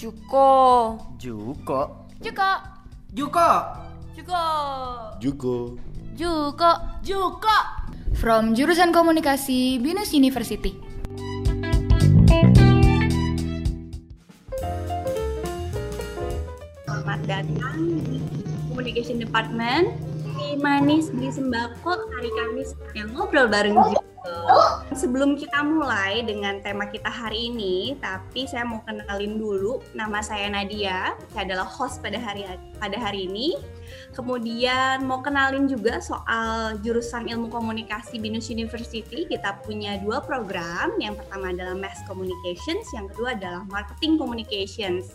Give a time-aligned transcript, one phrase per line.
[0.00, 0.96] Juko.
[1.20, 2.08] Juko.
[2.24, 2.50] Juko.
[3.12, 3.48] Juko.
[4.16, 4.44] Juko.
[5.20, 5.76] Juko.
[6.16, 6.70] Juko.
[7.04, 7.56] Juko.
[8.16, 10.72] From jurusan komunikasi Binus University.
[16.88, 18.24] Selamat datang di
[18.72, 20.09] Communication Department
[20.40, 24.00] di Manis di Sembako hari Kamis yang ngobrol bareng Juko.
[24.96, 30.48] Sebelum kita mulai dengan tema kita hari ini, tapi saya mau kenalin dulu nama saya
[30.48, 32.48] Nadia, saya adalah host pada hari
[32.80, 33.60] pada hari ini.
[34.16, 39.28] Kemudian mau kenalin juga soal jurusan ilmu komunikasi Binus University.
[39.28, 40.96] Kita punya dua program.
[40.96, 45.12] Yang pertama adalah Mass Communications, yang kedua adalah Marketing Communications.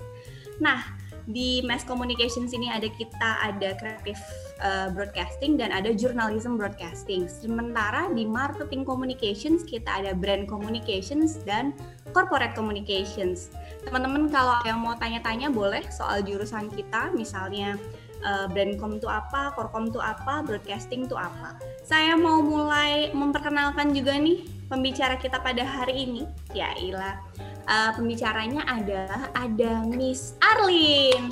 [0.62, 0.82] Nah,
[1.26, 4.22] di Mass Communications ini ada kita ada creative
[4.62, 7.26] uh, broadcasting dan ada journalism broadcasting.
[7.26, 11.74] Sementara di Marketing Communications kita ada brand communications dan
[12.14, 13.50] corporate communications.
[13.84, 17.78] Teman-teman kalau yang mau tanya-tanya boleh soal jurusan kita, misalnya
[18.26, 21.56] uh, brandcom itu apa, corcom itu apa, broadcasting itu apa.
[21.86, 26.22] Saya mau mulai memperkenalkan juga nih pembicara kita pada hari ini.
[26.52, 27.22] Ya ilah
[27.70, 31.30] uh, pembicaranya adalah ada Miss Arlin.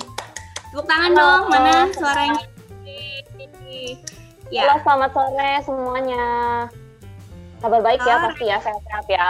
[0.70, 1.22] Tepuk tangan Halo.
[1.22, 2.44] dong, mana suaranya?
[4.52, 4.70] Ya.
[4.70, 6.24] Halo, selamat sore semuanya.
[7.58, 9.28] Kabar baik ya pasti ya, sehat-sehat ya.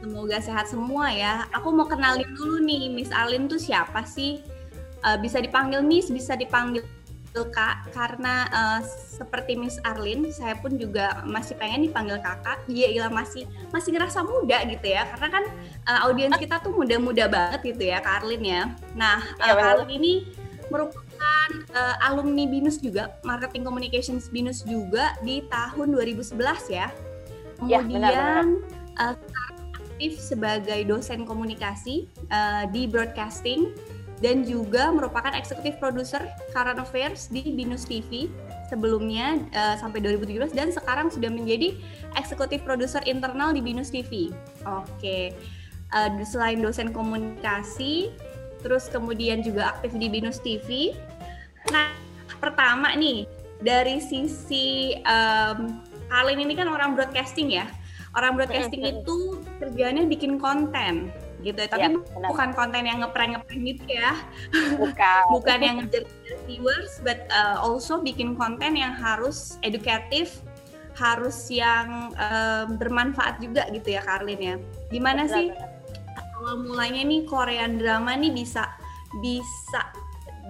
[0.00, 1.44] Semoga sehat semua ya.
[1.52, 4.40] Aku mau kenalin dulu nih, Miss Arlin tuh siapa sih?
[5.00, 6.84] Uh, bisa dipanggil Miss, bisa dipanggil
[7.30, 12.58] Kak karena uh, seperti Miss Arlin saya pun juga masih pengen dipanggil kakak.
[12.66, 15.44] Iya iya masih masih ngerasa muda gitu ya karena kan
[15.86, 18.62] uh, audiens kita tuh muda-muda banget gitu ya Kak Arlin ya.
[18.98, 20.26] Nah ya, uh, Arlin ini
[20.74, 26.34] merupakan uh, alumni BINUS juga marketing communications BINUS juga di tahun 2011
[26.66, 26.90] ya
[27.60, 28.44] kemudian ya, benar, benar.
[28.96, 29.16] Uh,
[30.00, 33.68] aktif sebagai dosen komunikasi uh, di broadcasting
[34.20, 38.28] dan juga merupakan eksekutif produser Current Affairs di Binus TV
[38.68, 41.74] sebelumnya uh, sampai 2017 dan sekarang sudah menjadi
[42.14, 44.28] eksekutif produser internal di Binus TV.
[44.68, 45.34] Oke.
[45.90, 48.14] Uh, selain dosen komunikasi,
[48.62, 50.94] terus kemudian juga aktif di Binus TV.
[51.74, 51.90] Nah,
[52.38, 53.26] pertama nih
[53.58, 55.82] dari sisi um,
[56.12, 57.66] Karlin ini kan orang broadcasting ya.
[58.14, 61.10] Orang broadcasting itu kerjanya bikin konten
[61.42, 61.60] gitu.
[61.66, 64.12] Tapi ya, bukan konten yang ngeprank ngeprank gitu ya.
[64.76, 65.22] Bukan.
[65.34, 66.04] Bukan yang ngejar
[66.46, 70.42] viewers but uh, also bikin konten yang harus edukatif
[71.00, 74.56] harus yang uh, bermanfaat juga gitu ya Karlin ya.
[74.92, 75.46] Gimana betul, sih
[76.40, 78.68] awal mulanya nih Korean drama nih bisa
[79.20, 79.80] bisa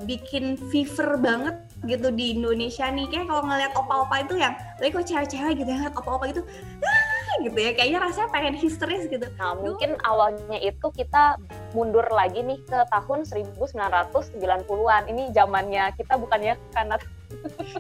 [0.07, 3.07] bikin fever banget gitu di Indonesia nih?
[3.11, 5.91] Kayak kalau ngeliat opa-opa itu yang lagi kok cewek-cewek gitu ya?
[5.93, 6.43] Opa-opa gitu
[6.83, 7.00] ah,
[7.45, 7.71] gitu ya.
[7.77, 9.27] Kayaknya rasanya pengen histeris gitu.
[9.37, 11.37] Nah mungkin awalnya itu kita
[11.77, 16.97] mundur lagi nih ke tahun 1990-an ini zamannya kita bukannya karena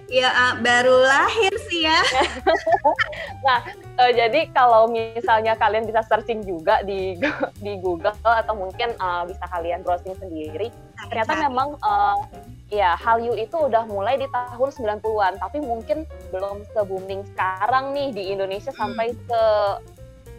[0.06, 2.00] ya uh, baru lahir sih ya
[3.46, 3.58] nah
[3.98, 7.18] uh, jadi kalau misalnya kalian bisa searching juga di
[7.58, 10.70] di Google atau mungkin uh, bisa kalian browsing sendiri
[11.10, 12.18] ternyata memang uh,
[12.70, 18.14] ya Hallyu itu udah mulai di tahun 90-an, tapi mungkin belum se booming sekarang nih
[18.14, 19.20] di Indonesia sampai hmm.
[19.26, 19.42] ke,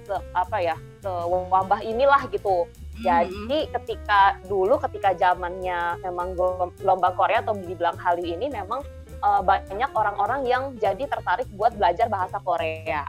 [0.07, 2.65] ke apa ya, ke wabah inilah gitu.
[2.65, 3.03] Hmm.
[3.03, 6.33] Jadi ketika dulu ketika zamannya memang
[6.79, 8.79] gelombang Korea atau dibilang Hallyu ini memang
[9.23, 13.05] uh, banyak orang-orang yang jadi tertarik buat belajar bahasa Korea.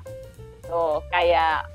[0.65, 1.67] Tuh, kayak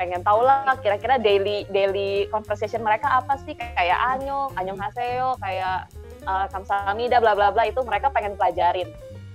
[0.00, 5.92] pengen tahu lah kira-kira daily daily conversation mereka apa sih kayak anyong, anyong haseo, kayak
[6.24, 8.88] uh, kamsamida bla bla bla itu mereka pengen pelajarin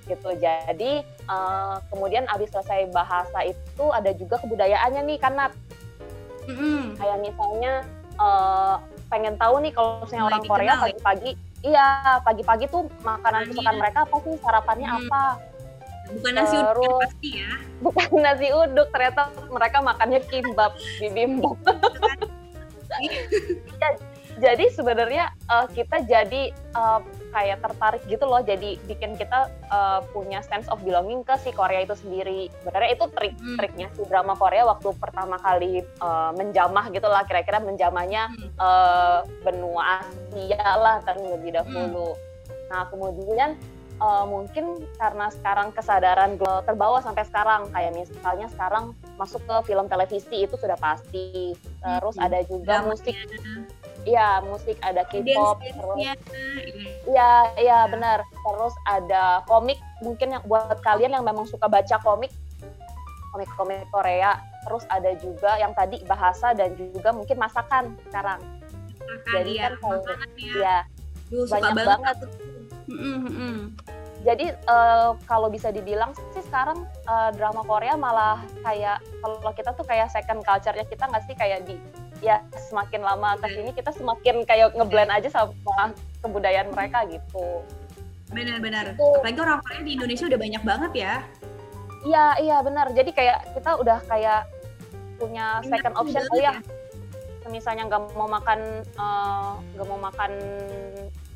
[0.09, 0.33] gitu.
[0.37, 5.53] Jadi uh, kemudian abis selesai bahasa itu ada juga kebudayaannya nih kanat.
[6.45, 6.97] Mm-hmm.
[6.97, 7.73] Kayak misalnya
[8.17, 8.75] uh,
[9.09, 10.93] pengen tahu nih kalau misalnya orang Korea ya?
[11.65, 14.97] Iya pagi-pagi tuh makanan kesukaan mereka apa sih sarapannya mm.
[15.09, 15.23] apa?
[16.05, 17.49] Bukan nasi Terus, uduk pasti ya.
[17.85, 21.57] Bukan nasi uduk, ternyata mereka makannya kimbab, bibimbap.
[23.81, 23.89] ya,
[24.35, 26.99] jadi sebenarnya uh, kita jadi uh,
[27.31, 31.83] kayak tertarik gitu loh jadi bikin kita uh, punya sense of belonging ke si Korea
[31.83, 33.57] itu sendiri sebenarnya itu trik hmm.
[33.59, 38.55] triknya si drama Korea waktu pertama kali uh, menjamah gitu lah kira-kira menjamahnya hmm.
[38.59, 42.71] uh, benua Asia lah terlebih dahulu hmm.
[42.71, 43.59] nah kemudian
[43.99, 50.43] uh, mungkin karena sekarang kesadaran terbawa sampai sekarang kayak misalnya sekarang masuk ke film televisi
[50.43, 52.25] itu sudah pasti terus hmm.
[52.27, 53.15] ada juga musik
[54.05, 55.97] Iya, musik ada K-pop terus
[57.09, 58.21] Iya, iya benar.
[58.21, 62.29] Terus ada komik mungkin yang buat kalian yang memang suka baca komik
[63.33, 64.37] komik-komik Korea.
[64.65, 68.39] Terus ada juga yang tadi bahasa dan juga mungkin masakan sekarang.
[69.25, 70.49] jadi ya, kan kalau makanannya.
[70.61, 70.77] ya
[71.33, 71.87] Duh, suka banyak banget.
[71.89, 72.17] banget.
[72.89, 73.57] mm-mm.
[74.21, 79.85] jadi eh, kalau bisa dibilang sih sekarang eh, drama Korea malah kayak kalau kita tuh
[79.85, 81.77] kayak second culture-nya kita nggak sih kayak di
[82.23, 82.39] ya
[82.71, 85.91] semakin lama ke sini kita semakin kayak ngeblend aja sama
[86.23, 87.63] kebudayaan mereka gitu.
[88.31, 88.97] Benar-benar.
[88.97, 91.13] Apalagi orang Korea di Indonesia udah banyak banget ya.
[92.05, 92.87] Iya iya benar.
[92.93, 94.41] Jadi kayak kita udah kayak
[95.17, 96.53] punya second option oh ya.
[97.45, 100.31] Misalnya nggak mau makan eh, nggak mau makan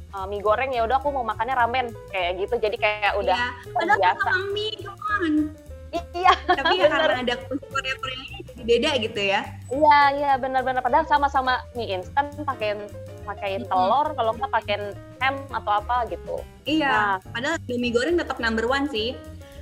[0.10, 2.56] eh, mie goreng ya udah aku mau makannya ramen kayak gitu.
[2.58, 3.38] Jadi kayak udah
[3.78, 4.26] terbiasa.
[4.26, 5.69] sama mie.
[5.89, 9.41] Iya Tapi ya karena ada Korea-Koreanya jadi beda gitu ya.
[9.69, 10.81] iya iya benar-benar.
[10.81, 12.77] Padahal sama-sama mie instan pakein
[13.24, 13.71] pakein Mm-mm.
[13.71, 14.83] telur kalau nggak pakein
[15.18, 16.41] ham atau apa gitu.
[16.63, 17.18] Iya.
[17.19, 19.18] Nah Padahal mie goreng tetap number one sih.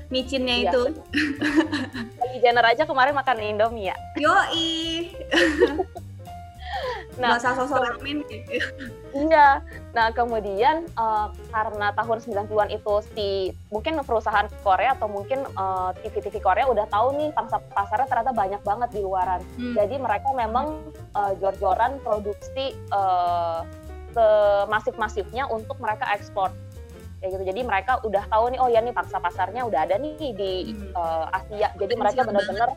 [0.07, 0.71] Micinnya Iya.
[0.71, 0.83] itu.
[2.15, 3.95] Kylie Jenner aja kemarin makan Indomie ya.
[4.15, 5.11] Yoi.
[7.17, 8.17] Nah, Nggak usah sosok ramen.
[9.09, 9.65] Iya.
[9.91, 13.27] Nah, kemudian eh, karena tahun 90-an itu si
[13.73, 18.61] mungkin perusahaan Korea atau mungkin eh, TV-TV Korea udah tahu nih pangsa pasarnya ternyata banyak
[18.61, 19.41] banget di luaran.
[19.57, 19.73] Hmm.
[19.73, 23.59] Jadi mereka memang eh, jor-joran produksi eh,
[24.13, 26.53] semasif-masifnya untuk mereka ekspor.
[27.17, 27.41] Ya gitu.
[27.41, 30.93] Jadi mereka udah tahu nih oh ya nih pangsa pasarnya udah ada nih di Hmm.
[30.93, 31.73] eh, Asia.
[31.73, 32.69] Jadi mereka benar-benar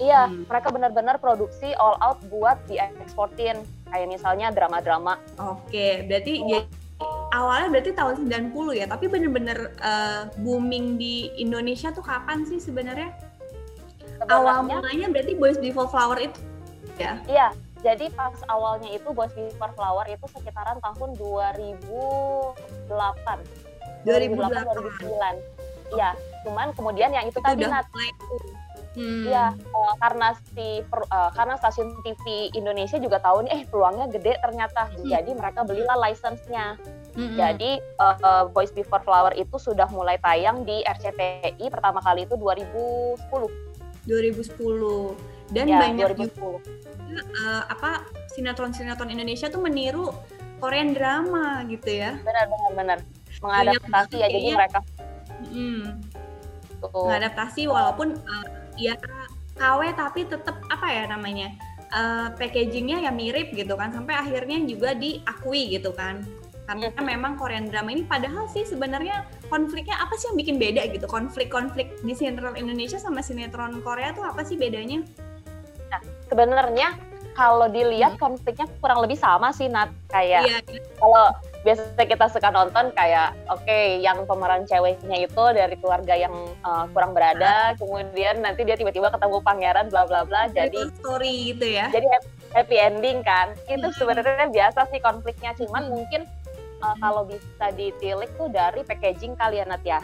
[0.00, 0.48] Iya, Hmm.
[0.48, 3.60] mereka benar-benar produksi all out buat dieksportin.
[3.92, 6.64] Kayak misalnya drama-drama Oke, berarti jadi
[7.28, 13.12] awalnya berarti tahun 90 ya, tapi bener-bener eh, booming di Indonesia tuh kapan sih sebenarnya?
[14.30, 16.38] Awal mulanya berarti Boys Before Flower itu
[16.96, 17.18] ya?
[17.28, 17.48] iya.
[17.82, 22.54] Jadi pas awalnya itu Boys Before Flower itu sekitaran tahun 2008.
[24.06, 24.06] 2008.
[24.06, 25.42] 2009.
[25.92, 26.16] Iya,
[26.46, 27.84] cuman kemudian yang itu, Itu tadi Nat,
[28.92, 29.24] Hmm.
[29.24, 34.04] Iya, eh, karena si per- eh, karena stasiun TV Indonesia juga tahu nih, eh peluangnya
[34.12, 34.92] gede ternyata.
[34.92, 35.08] Hmm.
[35.08, 36.76] Jadi mereka belilah license-nya.
[37.16, 37.36] Mm-mm.
[37.40, 42.36] Jadi eh, eh, Boys Before Flower itu sudah mulai tayang di RCTI pertama kali itu
[42.36, 43.48] 2010.
[44.04, 45.16] 2010
[45.52, 46.60] dan ya, banyak juga 2010.
[47.12, 47.90] eh, apa
[48.32, 50.12] sinetron-sinetron Indonesia tuh meniru
[50.60, 52.16] Korean drama gitu ya.
[52.20, 52.98] Benar benar benar.
[53.40, 54.78] Mengadaptasi ya jadi mereka
[55.48, 55.98] Mm.
[56.78, 57.08] tuh.
[57.08, 58.46] Mengadaptasi walaupun eh,
[58.80, 58.96] ya
[59.56, 61.52] KW tapi tetap apa ya namanya?
[61.92, 66.24] eh, packagingnya ya mirip gitu kan sampai akhirnya juga diakui gitu kan
[66.64, 67.04] karena Hmm.
[67.04, 71.92] memang Korean drama ini padahal sih sebenarnya konfliknya apa sih yang bikin beda gitu konflik-konflik
[72.00, 75.04] di sinetron Indonesia sama sinetron Korea tuh apa sih bedanya?
[76.32, 76.96] Sebenarnya
[77.36, 80.58] kalau dilihat konfliknya kurang lebih sama sih Nat kayak Iya,
[80.96, 81.28] kalau
[81.62, 86.34] biasanya kita suka nonton kayak oke yang pemeran ceweknya itu dari keluarga yang
[86.66, 91.66] uh, kurang berada kemudian nanti dia tiba-tiba ketemu pangeran bla bla bla jadi story gitu
[91.70, 91.86] ya.
[91.94, 93.94] jadi hap- happy ending kan itu Hmm.
[93.94, 95.92] sebenarnya biasa sih konfliknya cuman Hmm.
[96.02, 96.22] mungkin
[96.82, 100.02] uh, kalau bisa ditilik tuh dari packaging kalian Nat ya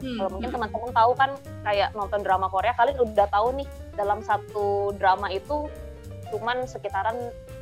[0.00, 0.16] Hmm.
[0.20, 1.30] kalau mungkin teman-teman tahu kan
[1.62, 5.68] kayak nonton drama Korea kalian udah tahu nih dalam satu drama itu
[6.32, 7.14] cuman sekitaran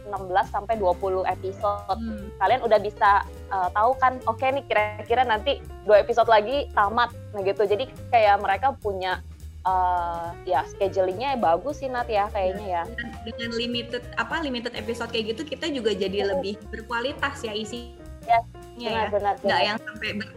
[0.07, 2.29] 16 sampai 20 episode Hmm.
[2.39, 3.11] kalian udah bisa
[3.49, 8.41] uh, tahu kan oke nih kira-kira nanti dua episode lagi tamat nah gitu jadi kayak
[8.41, 9.21] mereka punya
[9.63, 15.11] uh, ya schedulingnya bagus sih Nat ya kayaknya ya dengan, dengan limited apa limited episode
[15.11, 16.29] kayak gitu kita juga jadi Hmm.
[16.39, 18.39] lebih berkualitas ya isinya Ya,
[18.79, 20.29] ya benar-benar nggak yang sampai ber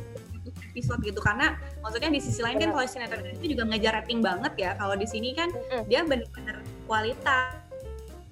[0.74, 2.76] episode gitu karena maksudnya di sisi lain kan Benar.
[2.76, 5.88] kalau sinetron itu juga ngejar rating banget ya kalau di sini kan Mm-mm.
[5.88, 7.56] dia benar-benar kualitas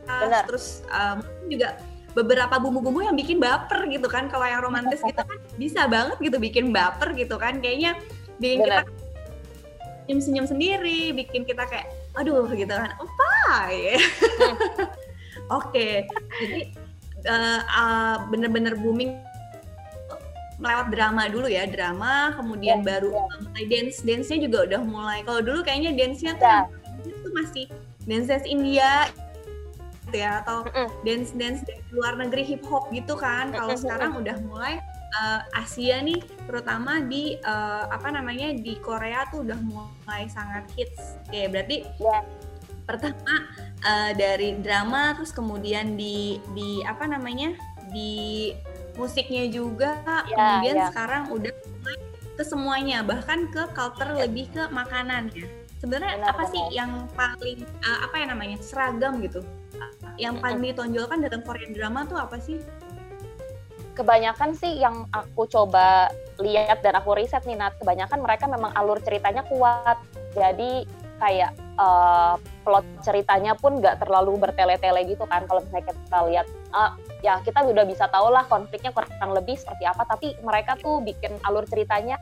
[0.08, 0.44] Benar.
[0.50, 1.70] terus uh, mungkin juga
[2.14, 4.30] beberapa bumbu-bumbu yang bikin baper gitu kan.
[4.30, 7.58] Kalau yang romantis gitu kan bisa banget gitu bikin baper gitu kan.
[7.58, 7.98] Kayaknya
[8.38, 8.86] bikin Benar.
[8.86, 9.02] kita
[10.04, 12.92] senyum-senyum sendiri bikin kita kayak aduh gitu kan.
[13.00, 13.98] Opa ya
[15.58, 15.90] oke.
[16.44, 16.62] Jadi
[17.26, 19.18] uh, uh, bener-bener booming
[20.62, 23.26] melewat drama dulu ya drama kemudian Ya, baru ya.
[23.42, 24.06] mulai dance.
[24.06, 25.20] Dance nya juga udah mulai.
[25.26, 26.62] Kalau dulu kayaknya dance nya tuh Ya.
[27.04, 27.66] yang itu masih
[28.06, 29.10] dance India
[30.14, 30.62] gitu ya atau
[31.02, 33.50] dance dance dari luar negeri hip hop gitu kan.
[33.50, 34.78] Kalau sekarang udah mulai
[35.18, 41.18] uh, Asia nih terutama di uh, apa namanya di Korea tuh udah mulai sangat hits.
[41.34, 42.22] Ya berarti Ya.
[42.86, 43.50] pertama
[43.82, 47.58] uh, dari drama terus kemudian di di apa namanya
[47.90, 48.54] di
[48.94, 49.98] musiknya juga
[50.30, 50.86] Ya, kemudian ya.
[50.94, 51.98] sekarang udah mulai
[52.38, 55.48] ke semuanya bahkan ke culture lebih ke makanan ya
[55.80, 59.44] sebenarnya Benar, apa sih yang paling uh, apa ya namanya seragam gitu
[60.22, 62.62] yang paling ditonjolkan dalam Korean drama tuh apa sih?
[63.94, 66.10] Kebanyakan sih yang aku coba
[66.42, 67.78] lihat dan aku riset nih Nat.
[67.78, 70.02] Kebanyakan mereka memang alur ceritanya kuat.
[70.34, 70.86] Jadi
[71.22, 75.46] kayak uh, plot ceritanya pun nggak terlalu bertele-tele gitu kan.
[75.46, 79.86] Kalau misalnya kita lihat uh, ya kita udah bisa tahu lah konfliknya kurang lebih seperti
[79.86, 80.10] apa.
[80.10, 82.18] Tapi mereka tuh bikin alur ceritanya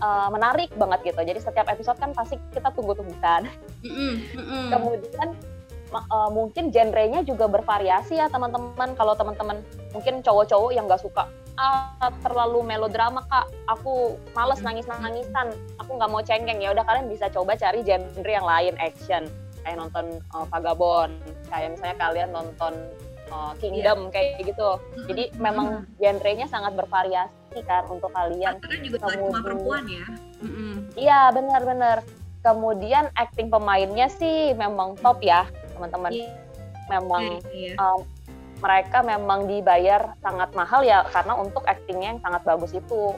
[0.00, 1.20] uh, menarik banget gitu.
[1.20, 3.44] Jadi setiap episode kan pasti kita tunggu-tunggukan
[3.84, 5.28] mm -mm, kemudian
[6.10, 8.96] uh, mungkin genrenya juga bervariasi ya teman-teman.
[8.98, 9.62] Kalau teman-teman
[9.94, 13.46] mungkin cowok-cowok yang nggak suka ah terlalu melodrama kak.
[13.78, 16.58] Aku males nangis nangisan aku nggak mau cengeng.
[16.58, 19.30] Ya udah kalian bisa coba cari genre yang lain action.
[19.62, 21.14] Kayak nonton uh, Vagabond.
[21.48, 22.74] Kayak misalnya kalian nonton
[23.30, 24.12] uh, Kingdom yeah.
[24.12, 24.70] kayak gitu.
[25.08, 28.58] Jadi memang genrenya sangat bervariasi kan untuk kalian.
[28.60, 30.04] Karena juga Kemudian, cuma perempuan ya.
[30.98, 31.98] Iya benar-benar.
[32.44, 36.32] Kemudian acting pemainnya sih memang top ya teman-teman yeah.
[36.88, 37.76] memang yeah, yeah.
[37.82, 38.06] Um,
[38.62, 43.12] mereka memang dibayar sangat mahal ya karena untuk aktingnya yang sangat bagus itu.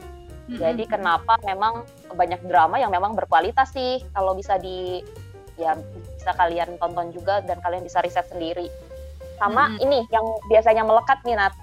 [0.47, 0.59] Mm-hmm.
[0.59, 5.03] Jadi kenapa memang banyak drama yang memang berkualitas sih kalau bisa di
[5.55, 5.75] ya
[6.19, 8.67] bisa kalian tonton juga dan kalian bisa riset sendiri.
[9.39, 9.83] Sama mm-hmm.
[9.87, 11.53] ini yang biasanya melekat nih Nat.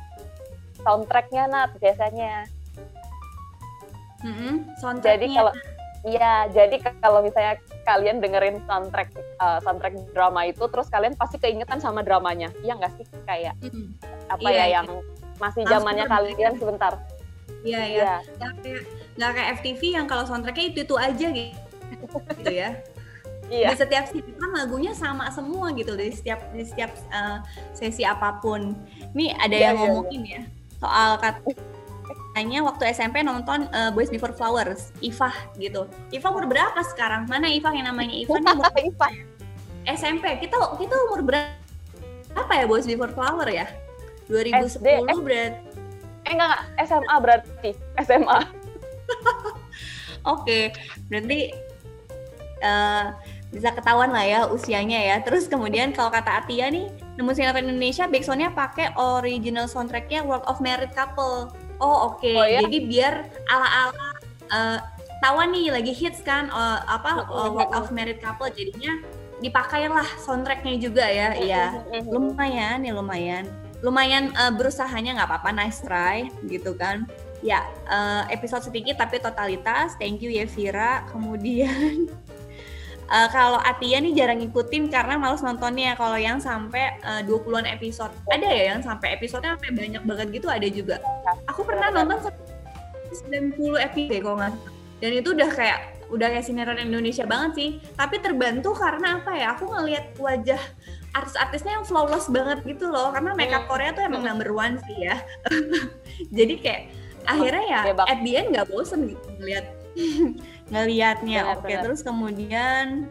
[0.80, 2.48] Soundtracknya Nat biasanya.
[4.24, 4.52] Mm-hmm.
[4.80, 5.12] Soundtracknya.
[5.18, 5.52] Jadi kalau
[6.04, 11.78] Iya, jadi kalau misalnya kalian dengerin soundtrack uh, soundtrack drama itu, terus kalian pasti keingetan
[11.78, 13.06] sama dramanya, iya nggak sih?
[13.28, 13.94] Kayak hmm.
[14.32, 14.68] apa yeah, ya yeah.
[14.80, 14.86] yang
[15.38, 16.92] masih zamannya kalian sebentar.
[17.62, 18.02] Iya iya.
[18.02, 18.18] Yeah.
[18.40, 18.82] Nggak kayak
[19.14, 21.56] nggak kayak FTV yang kalau soundtracknya itu itu aja gitu,
[22.40, 22.70] gitu ya.
[23.52, 23.68] Iya.
[23.70, 27.44] Di setiap sisi kan lagunya sama semua gitu di setiap di setiap uh,
[27.76, 28.72] sesi apa pun.
[29.12, 30.44] Ini ada yeah, yang yeah, ngomongin yeah.
[30.48, 31.40] ya soal kata
[32.34, 35.86] Kayaknya waktu SMP nonton uh, Boys Before Flowers, Iva gitu.
[36.10, 37.30] Iva umur berapa sekarang?
[37.30, 39.08] Mana Iva yang namanya Iva nih umur Iva.
[39.84, 40.24] SMP.
[40.42, 43.68] Kita kita umur berapa ya Boys Before Flower ya?
[44.26, 45.60] 2010 SD, eh, berarti.
[46.24, 47.70] Eh enggak, enggak, SMA berarti.
[48.00, 48.38] SMA.
[50.24, 50.64] Oke, okay,
[51.12, 51.52] berarti
[52.64, 53.12] uh,
[53.52, 55.16] bisa ketahuan lah ya usianya ya.
[55.20, 56.88] Terus kemudian kalau kata Atia nih,
[57.20, 61.52] nemu sinetron Indonesia backsoundnya pakai original soundtracknya World of Married Couple
[61.84, 62.24] Oh oke.
[62.24, 62.32] Okay.
[62.32, 62.64] Oh, ya?
[62.64, 64.08] Jadi biar ala-ala
[64.48, 64.78] uh,
[65.20, 68.96] tawa nih lagi hits kan uh, apa uh, Walk of Married Couple jadinya
[69.44, 71.36] dipakailah soundtracknya juga ya.
[71.36, 71.64] Iya.
[72.08, 73.44] lumayan ya lumayan.
[73.84, 77.04] Lumayan uh, berusahanya nggak apa-apa nice try gitu kan.
[77.44, 77.60] Ya,
[77.92, 80.00] uh, episode sedikit tapi totalitas.
[80.00, 81.04] Thank you ya Vira.
[81.12, 82.08] Kemudian
[83.08, 85.96] uh, kalau Atia nih jarang ngikutin karena males nontonnya.
[85.96, 88.12] Kalau yang sampai uh, 20-an episode.
[88.30, 90.96] Ada ya yang sampai episodenya sampai banyak banget gitu ada juga.
[91.50, 92.30] Aku pernah nonton
[93.12, 94.54] 90 episode kalau nggak
[95.02, 97.68] dan itu udah kayak udah kayak sinetron Indonesia banget sih.
[97.98, 99.46] Tapi terbantu karena apa ya?
[99.58, 100.60] Aku ngelihat wajah
[101.14, 103.12] artis-artisnya yang flawless banget gitu loh.
[103.12, 103.70] Karena makeup hmm.
[103.70, 105.20] Korea tuh emang number one sih ya.
[106.38, 106.82] Jadi kayak
[107.24, 109.64] akhirnya ya at the end nggak bosen gitu ngeliat
[110.74, 111.54] ngelihatnya.
[111.54, 111.76] Oke, okay.
[111.78, 113.06] terus kemudian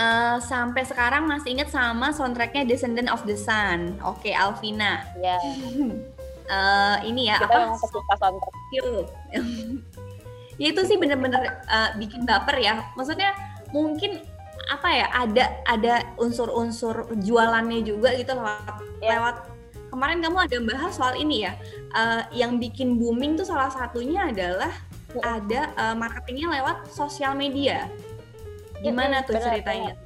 [0.00, 4.00] uh, sampai sekarang masih inget sama soundtracknya Descendant of the Sun.
[4.00, 5.04] Oke, okay, Alvina.
[5.20, 5.36] Ya.
[5.36, 5.40] Yeah.
[6.48, 7.76] uh, ini ya Kita apa?
[7.84, 8.56] Suka soundtrack.
[10.60, 12.80] ya itu sih bener-bener uh, bikin baper ya.
[12.96, 13.36] Maksudnya
[13.74, 14.24] mungkin
[14.64, 19.20] apa ya ada ada unsur-unsur jualannya juga gitu lewat yeah.
[19.20, 19.36] lewat
[19.92, 21.52] kemarin kamu ada bahas soal ini ya
[21.92, 24.72] uh, yang bikin booming tuh salah satunya adalah
[25.22, 27.86] ada uh, marketingnya lewat sosial media.
[28.82, 29.92] Gimana tuh bener, ceritanya?
[29.94, 30.02] Bener.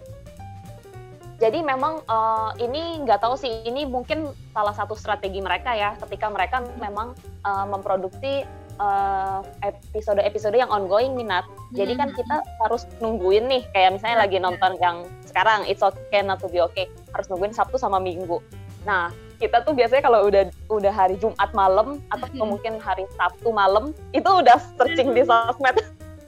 [1.38, 6.26] Jadi memang uh, ini nggak tahu sih, ini mungkin salah satu strategi mereka ya, ketika
[6.28, 7.14] mereka memang
[7.46, 8.42] uh, memproduksi
[9.66, 11.42] episode-episode uh, yang ongoing minat.
[11.74, 12.18] Jadi kan hmm.
[12.18, 16.62] kita harus nungguin nih, kayak misalnya lagi nonton yang sekarang It's Okay Not to Be
[16.70, 18.38] Okay, harus nungguin Sabtu sama Minggu.
[18.86, 22.42] Nah, kita tuh biasanya kalau udah udah hari Jumat malam atau hmm.
[22.42, 25.78] mungkin hari Sabtu malam itu udah searching di sosmed.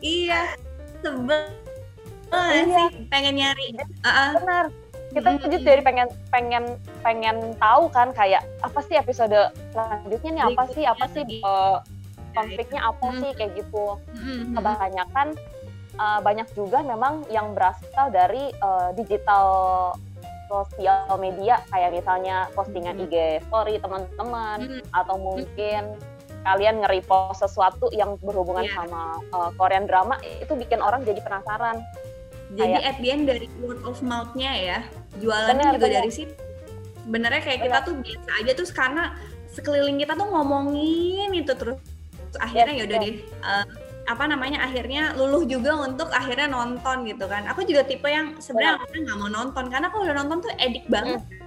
[0.01, 0.55] Iya,
[1.03, 1.51] sebel
[2.31, 2.87] iya.
[2.89, 3.67] sih pengen nyari.
[4.07, 4.71] Benar.
[5.11, 5.67] Kita tuh hmm.
[5.67, 6.65] jadi pengen pengen
[7.03, 11.83] pengen tahu kan kayak apa sih episode selanjutnya nih apa sih apa sih uh,
[12.31, 13.99] konfliknya apa sih kayak gitu.
[14.55, 15.35] Kebanyakan
[15.99, 19.47] uh, banyak juga memang yang berasal dari uh, digital
[20.51, 23.07] sosial media kayak misalnya postingan hmm.
[23.07, 23.15] IG
[23.47, 24.83] story teman-teman hmm.
[24.91, 26.43] atau mungkin hmm.
[26.43, 28.83] kalian nge-repost sesuatu yang berhubungan yeah.
[28.83, 31.79] sama uh, Korean drama itu bikin orang jadi penasaran.
[32.51, 34.79] Jadi kayak, at the end dari word of mouth-nya ya,
[35.23, 35.99] jualannya bener, juga bener.
[36.03, 36.35] dari situ.
[37.07, 37.67] Sebenarnya kayak bener.
[37.71, 39.05] kita tuh biasa aja tuh karena
[39.55, 41.79] sekeliling kita tuh ngomongin itu terus
[42.39, 43.65] akhirnya ya udah deh uh,
[44.09, 47.47] apa namanya akhirnya luluh juga untuk akhirnya nonton gitu kan.
[47.53, 49.03] Aku juga tipe yang sebenarnya yeah.
[49.07, 51.21] nggak mau nonton karena kalau udah nonton tuh edik banget.
[51.21, 51.39] Mm.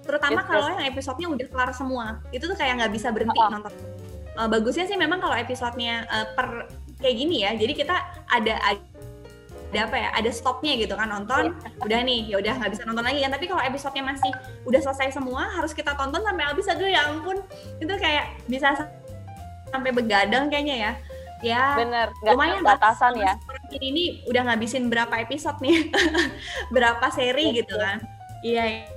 [0.00, 0.70] terutama yes, kalau yes.
[0.74, 2.04] yang episodenya udah kelar semua.
[2.34, 3.46] Itu tuh kayak nggak bisa berhenti oh.
[3.46, 3.72] nonton.
[4.34, 6.66] Uh, bagusnya sih memang kalau episodenya uh, per
[6.98, 7.54] kayak gini ya.
[7.54, 7.94] Jadi kita
[8.26, 11.14] ada ada apa ya ada stopnya gitu kan.
[11.14, 11.84] Nonton yeah.
[11.86, 12.20] udah nih.
[12.26, 13.22] Ya udah nggak bisa nonton lagi.
[13.22, 14.32] Kan tapi kalau episodenya masih
[14.66, 16.66] udah selesai semua harus kita tonton sampai habis.
[16.66, 17.38] Aduh ya ampun.
[17.78, 18.90] Itu kayak bisa
[19.70, 20.92] sampai begadang kayaknya ya
[21.40, 23.34] ya bener gak lumayan batasan ya.
[23.70, 25.88] Ini udah ngabisin berapa episode nih?
[26.74, 28.02] Berapa seri gitu kan?
[28.44, 28.88] Iya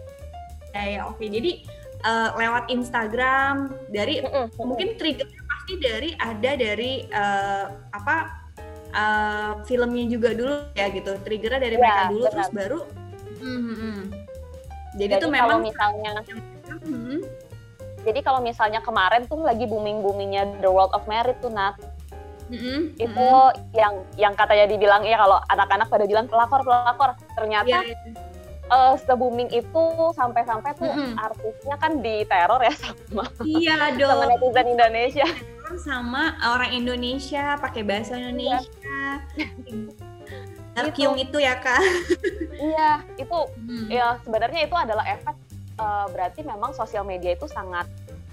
[0.73, 1.63] ya, ya oke jadi
[2.03, 4.19] uh, lewat Instagram dari
[4.59, 8.15] mungkin triggernya pasti dari ada dari uh, apa
[8.91, 11.15] uh, filmnya juga dulu ya gitu.
[11.21, 12.33] Triggernya dari ya, mereka dulu benar.
[12.33, 12.81] terus baru
[13.43, 13.99] hmm, hmm,
[14.95, 17.19] jadi, jadi tuh memang misalnya hmm.
[18.07, 21.75] jadi kalau misalnya kemarin tuh lagi booming boomingnya The World of Merit tuh Nat
[22.51, 22.79] Mm-hmm.
[22.99, 23.77] itu mm-hmm.
[23.77, 28.91] yang yang katanya dibilang ya kalau anak-anak pada bilang pelakor pelakor ternyata yeah, yeah.
[28.91, 31.15] uh, se booming itu sampai-sampai tuh mm-hmm.
[31.17, 35.27] artisnya kan diteror ya sama iya dong sama netizen Indonesia
[35.79, 38.69] sama orang Indonesia pakai bahasa Indonesia.
[40.73, 41.21] Iya.
[41.21, 41.77] itu ya kak.
[42.57, 43.93] iya, itu hmm.
[43.93, 45.37] ya sebenarnya itu adalah efek
[45.77, 47.85] uh, berarti memang sosial media itu sangat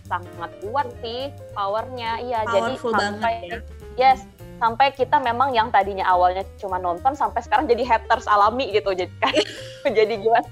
[0.09, 2.25] sangat kuat sih powernya.
[2.25, 3.61] Iya, jadi sampai ya.
[3.97, 4.27] Yes
[4.61, 8.93] sampai kita memang yang tadinya awalnya cuma nonton sampai sekarang jadi haters alami gitu.
[8.93, 9.33] Jadi kan
[9.99, 10.47] jadi gimana?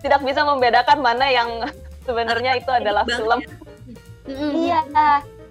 [0.00, 1.68] Tidak bisa membedakan mana yang
[2.08, 3.44] sebenarnya itu adalah film.
[4.30, 4.80] Iya,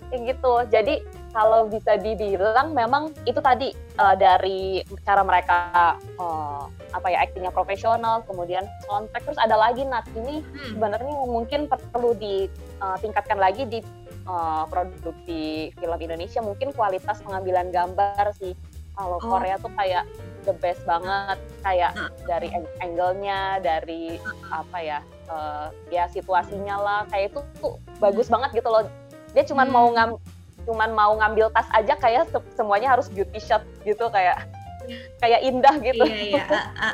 [0.10, 0.53] kayak gitu.
[0.74, 7.54] Jadi kalau bisa dibilang memang itu tadi uh, dari cara mereka uh, apa ya aktingnya
[7.54, 10.78] profesional kemudian soundtrack terus ada lagi Nat ini hmm.
[10.78, 13.80] sebenarnya mungkin perlu ditingkatkan uh, lagi di
[14.26, 18.58] uh, produksi film Indonesia mungkin kualitas pengambilan gambar sih
[18.98, 19.30] kalau oh.
[19.32, 20.04] Korea tuh kayak
[20.44, 21.94] the best banget kayak
[22.26, 22.50] dari
[22.82, 24.18] angle-nya dari
[24.50, 28.40] apa ya uh, ya situasinya lah kayak itu tuh bagus hmm.
[28.40, 28.84] banget gitu loh
[29.38, 29.72] dia cuma hmm.
[29.72, 30.18] mau ngam
[30.70, 34.46] cuman mau ngambil tas aja kayak semuanya harus beauty shot gitu kayak
[35.18, 36.06] kayak indah gitu.
[36.06, 36.94] Iya iya, uh,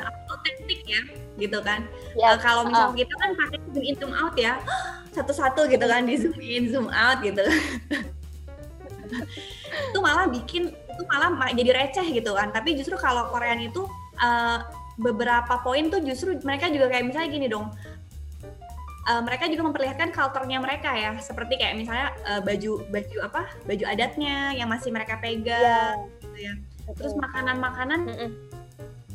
[0.88, 1.00] ya,
[1.36, 1.84] gitu kan.
[2.16, 2.24] Yes.
[2.32, 2.96] Uh, kalau misal uh.
[2.96, 4.56] kita kan pakai zoom in zoom out ya,
[5.16, 7.44] satu-satu gitu kan di zoom in zoom out gitu.
[9.92, 12.48] itu malah bikin itu malah jadi receh gitu kan.
[12.56, 13.84] Tapi justru kalau Korean itu
[14.16, 14.64] uh,
[14.96, 17.68] beberapa poin tuh justru mereka juga kayak misalnya gini dong
[19.06, 21.14] uh, mereka juga memperlihatkan kulturnya mereka ya.
[21.22, 23.42] Seperti kayak misalnya uh, baju baju apa?
[23.64, 26.18] Baju adatnya yang masih mereka pegang yeah.
[26.20, 26.54] gitu ya.
[26.94, 28.30] Terus makanan-makanan mm -mm.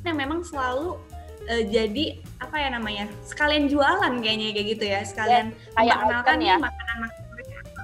[0.03, 0.97] yang memang selalu
[1.47, 5.01] uh, jadi apa ya namanya sekalian jualan kayaknya kayak gitu ya.
[5.03, 6.55] Sekalian yeah, memperkenalkan ya.
[6.57, 7.29] makanan makanan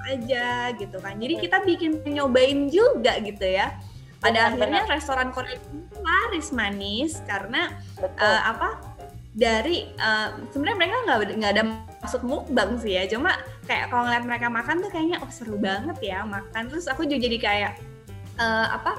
[0.08, 1.14] aja gitu kan.
[1.20, 3.76] Jadi kita bikin nyobain juga gitu ya.
[4.18, 4.94] Pada benar, akhirnya benar.
[4.98, 5.70] restoran Korea itu
[6.02, 7.70] laris manis karena
[8.18, 8.82] uh, apa
[9.30, 11.64] dari uh, sebenarnya mereka nggak nggak ada
[12.02, 13.04] maksud mukbang sih ya.
[13.10, 16.70] Cuma kayak kalau ngeliat mereka makan tuh kayaknya oh seru banget ya makan.
[16.70, 17.72] Terus aku juga jadi kayak
[18.38, 18.98] uh, apa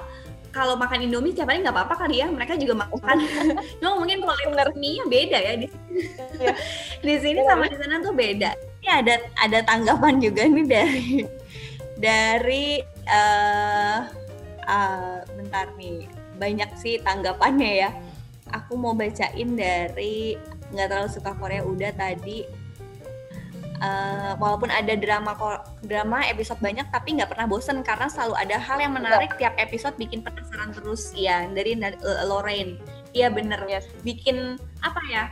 [0.50, 3.16] kalau makan Indomie tiap hari nggak apa-apa kali ya mereka juga makan.
[3.78, 6.02] Cuma mungkin kualitas mie beda ya di sini.
[6.42, 6.54] Ya.
[7.06, 8.50] di sini sama di sana tuh beda.
[8.82, 11.10] Ini ada ada tanggapan juga nih dari
[12.00, 12.66] dari
[13.06, 13.98] uh,
[14.66, 17.90] uh, bentar nih banyak sih tanggapannya ya.
[18.50, 20.34] Aku mau bacain dari
[20.74, 22.59] nggak terlalu suka Korea udah tadi
[23.80, 25.32] uh, walaupun ada drama
[25.84, 29.96] drama episode banyak tapi nggak pernah bosen karena selalu ada hal yang menarik tiap episode
[29.96, 32.78] bikin penasaran terus ya dari uh, Lorraine.
[33.10, 33.58] Iya bener.
[33.66, 33.90] Yes.
[34.06, 34.54] bikin
[34.86, 35.24] apa ya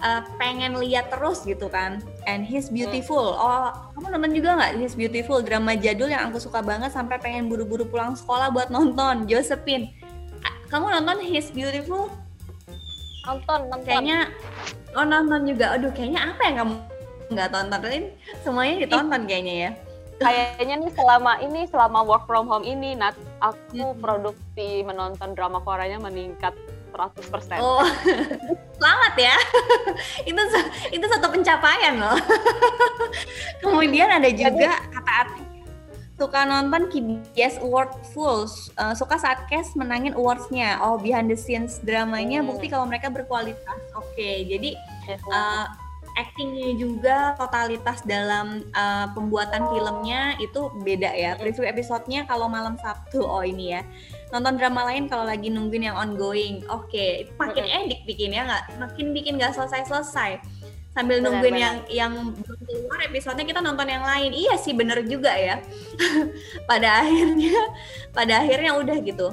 [0.00, 2.00] uh, pengen lihat terus gitu kan.
[2.24, 3.36] And he's beautiful.
[3.36, 7.50] Oh kamu nonton juga nggak he's beautiful drama jadul yang aku suka banget sampai pengen
[7.52, 9.92] buru-buru pulang sekolah buat nonton Josephine.
[10.66, 12.10] Kamu nonton he's beautiful?
[13.26, 13.86] Nonton nonton.
[13.86, 14.30] Kayaknya
[14.96, 15.76] oh nonton juga.
[15.76, 16.95] Aduh kayaknya apa yang kamu
[17.26, 17.80] nggak tonton
[18.46, 19.70] semuanya ditonton kayaknya ya
[20.20, 24.00] kayaknya nih selama ini selama work from home ini Nat aku hmm.
[24.00, 26.56] produksi menonton drama Koreanya meningkat
[26.96, 27.60] 100%.
[27.60, 27.84] Oh.
[28.80, 29.36] Selamat ya.
[30.30, 30.40] itu
[30.96, 32.16] itu satu pencapaian loh.
[33.64, 35.44] Kemudian ada juga kata Ati
[36.16, 38.48] suka nonton KBS Award Full
[38.80, 42.48] uh, suka saat cast menangin awardsnya oh behind the scenes dramanya hmm.
[42.48, 44.80] bukti kalau mereka berkualitas oke okay, jadi
[45.28, 45.68] uh,
[46.16, 51.36] actingnya juga totalitas dalam uh, pembuatan filmnya itu beda ya.
[51.36, 53.84] Preview episodenya kalau malam Sabtu oh ini ya.
[54.32, 56.88] Nonton drama lain kalau lagi nungguin yang ongoing oke.
[56.88, 57.28] Okay.
[57.36, 58.80] makin edik bikin ya nggak?
[58.80, 60.40] Makin bikin nggak selesai selesai
[60.96, 61.64] sambil benar, nungguin benar.
[61.68, 64.32] yang yang belum keluar episodenya kita nonton yang lain.
[64.32, 65.60] Iya sih bener juga ya.
[66.70, 67.52] Pada akhirnya
[68.16, 69.28] pada akhirnya udah gitu.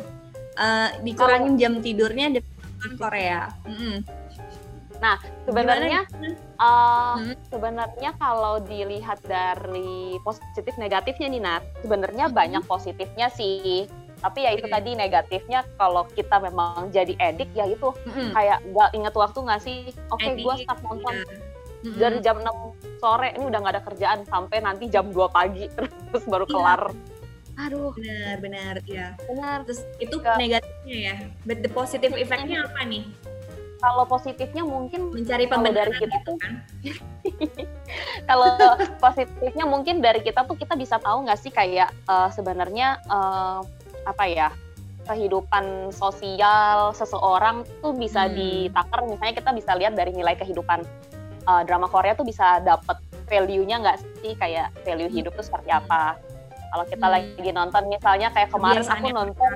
[0.53, 3.49] Uh, dikurangin jam tidurnya dengan nonton Korea.
[3.63, 3.97] Mm -hmm.
[5.01, 6.07] nah sebenarnya
[6.63, 7.35] uh, hmm.
[7.51, 12.35] sebenarnya kalau dilihat dari positif negatifnya nih Nat sebenarnya hmm.
[12.35, 13.91] banyak positifnya sih
[14.23, 14.73] tapi ya itu Iya.
[14.79, 18.31] tadi negatifnya kalau kita memang jadi edik ya itu Mm-mm.
[18.31, 21.27] kayak nggak inget waktu nggak sih oke Edik, gue start nonton Iya.
[21.83, 21.99] Mm-mm.
[21.99, 25.67] dari jam 6 sore ini udah nggak ada kerjaan sampai nanti jam 2 pagi
[26.15, 26.55] terus baru Iya.
[26.55, 26.83] kelar
[27.53, 32.81] aduh benar benar ya benar terus itu Ke- negatifnya ya but the positive effectnya apa
[32.87, 33.03] nih
[33.83, 36.53] kalau positifnya mungkin mencari Kalau dari pembenaran kita gitu kan.
[38.31, 38.47] Kalau
[39.03, 43.59] positifnya mungkin dari kita tuh kita bisa tahu nggak sih kayak eh, sebenarnya eh,
[44.07, 44.47] apa ya
[45.03, 48.35] kehidupan sosial seseorang tuh bisa Hmm.
[48.39, 49.03] ditakar?
[49.03, 50.79] Misalnya kita bisa lihat dari nilai kehidupan
[51.43, 52.95] eh, drama Korea tuh bisa dapet
[53.27, 54.31] value-nya nggak sih?
[54.39, 56.15] Kayak value hidup tuh seperti apa?
[56.71, 57.15] Kalau kita Hmm.
[57.19, 59.53] lagi nonton misalnya kayak kemarin aku Kebiasaannya nonton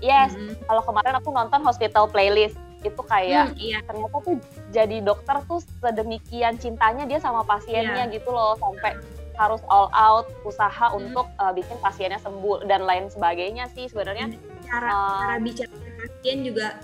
[0.00, 0.56] yes Mm-mm.
[0.64, 4.36] kalau kemarin aku nonton hospital playlist itu kayak Hmm, iya ternyata tuh
[4.70, 8.14] jadi dokter tuh sedemikian cintanya dia sama pasiennya Iya.
[8.14, 8.96] gitu loh sampai
[9.36, 11.00] harus all out usaha Hmm.
[11.00, 14.32] untuk uh, bikin pasiennya sembuh dan lain sebagainya sih sebenarnya
[14.64, 16.76] cara uh, cara bicara pasien juga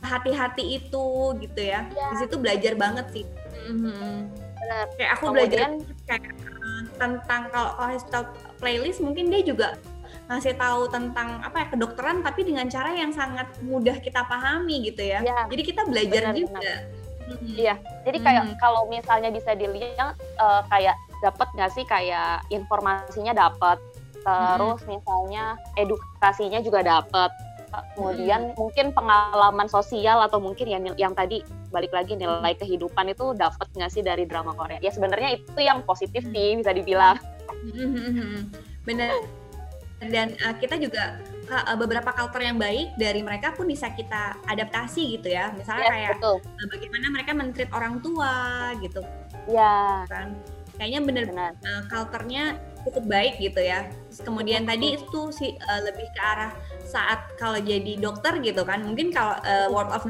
[0.00, 1.06] hati-hati itu
[1.38, 2.06] gitu ya Iya.
[2.10, 3.24] di situ belajar banget sih
[3.66, 4.86] benar.
[4.96, 5.72] kayak aku belajar kemudian
[6.06, 8.22] kayak uh, tentang kalau kalau hospital
[8.58, 9.68] playlist mungkin dia juga
[10.30, 15.02] ngasih tahu tentang apa ya kedokteran tapi dengan cara yang sangat mudah kita pahami gitu
[15.02, 15.18] ya.
[15.26, 16.72] Ya jadi kita belajar Benar, juga.
[17.30, 17.54] Mhm.
[17.54, 17.74] Iya.
[18.02, 18.56] jadi kayak Hmm.
[18.58, 23.78] kalau misalnya bisa dilihat uh, kayak dapat nggak sih kayak informasinya dapat
[24.20, 27.30] terus misalnya edukasinya juga dapat
[27.94, 31.40] kemudian mungkin pengalaman sosial atau mungkin yang yang tadi
[31.70, 34.82] balik lagi nilai kehidupan itu dapat nggak sih dari drama Korea?
[34.82, 37.22] Ya sebenarnya itu yang positif sih bisa dibilang.
[37.70, 38.50] Mhm.
[40.08, 41.20] dan uh, kita juga
[41.52, 45.52] uh, beberapa culture yang baik dari mereka pun bisa kita adaptasi gitu ya.
[45.52, 46.36] Misalnya Yes, kayak betul.
[46.40, 48.34] uh, bagaimana mereka mentreat orang tua
[48.80, 49.04] gitu.
[49.44, 50.32] Ya kan
[50.80, 51.52] kayaknya bener benar.
[51.60, 52.56] uh, culture-nya
[52.88, 53.84] cukup baik gitu ya.
[54.08, 56.56] Terus kemudian tadi itu sih uh, lebih ke arah
[56.88, 58.80] saat kalau jadi dokter gitu kan.
[58.80, 60.08] Mungkin kalau uh, World of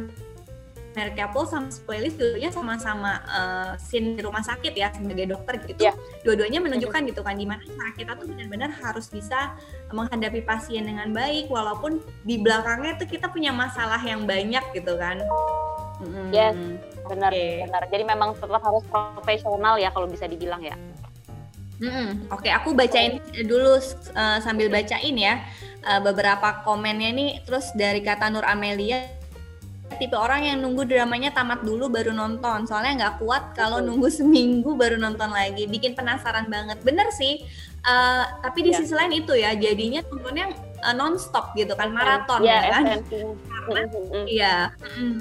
[0.90, 5.86] Married Couple sama Spoilers dulunya sama-sama uh, scene di rumah sakit ya sebagai dokter gitu
[5.86, 5.94] Iya.
[6.26, 9.54] dua-duanya menunjukkan gitu kan di mana cara kita tuh benar-benar harus bisa
[9.94, 15.22] menghadapi pasien dengan baik walaupun di belakangnya tuh kita punya masalah yang banyak gitu kan
[16.02, 16.32] Mm-mm.
[16.34, 16.56] Yes.
[17.06, 17.66] benar Oke.
[17.66, 20.74] benar jadi memang tetap harus profesional ya kalau bisa dibilang ya
[21.80, 22.28] Mm-mm.
[22.28, 25.40] Oke, aku bacain dulu uh, sambil bacain ya
[25.80, 27.30] uh, beberapa komennya nih.
[27.48, 29.00] Terus dari kata Nur Amelia,
[29.98, 32.68] tipe orang yang nunggu dramanya tamat dulu baru nonton.
[32.68, 35.66] Soalnya nggak kuat kalau nunggu seminggu baru nonton lagi.
[35.66, 36.78] Bikin penasaran banget.
[36.86, 37.42] Bener sih.
[37.80, 38.84] Uh, tapi di Iya.
[38.84, 40.52] sisi lain itu ya, jadinya nontonnya
[40.84, 42.84] uh, non-stop gitu kan, maraton ya, ya kan.
[43.00, 43.32] esensinya.
[43.72, 44.24] Mm-mm.
[44.28, 44.56] Iya.
[45.00, 45.14] mm.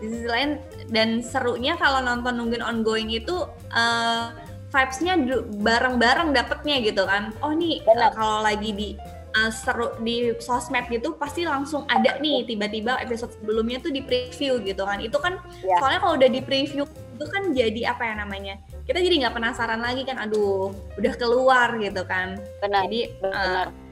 [0.00, 0.50] Di sisi lain
[0.88, 4.32] dan serunya kalau nonton nungguin ongoing itu uh,
[4.72, 5.16] vibes-nya
[5.60, 7.36] bareng-bareng dapetnya gitu kan.
[7.44, 8.88] Oh nih uh, kalau lagi di
[9.36, 14.58] uh, seru di sosmed gitu pasti langsung ada nih tiba-tiba episode sebelumnya tuh di preview
[14.64, 14.98] gitu kan.
[14.98, 15.76] Itu kan Iya.
[15.78, 18.54] soalnya kalau udah di preview itu kan jadi apa ya namanya?
[18.84, 20.16] Kita jadi nggak penasaran lagi kan.
[20.20, 22.40] Aduh, udah keluar gitu kan.
[22.60, 23.86] benar Jadi uh, benar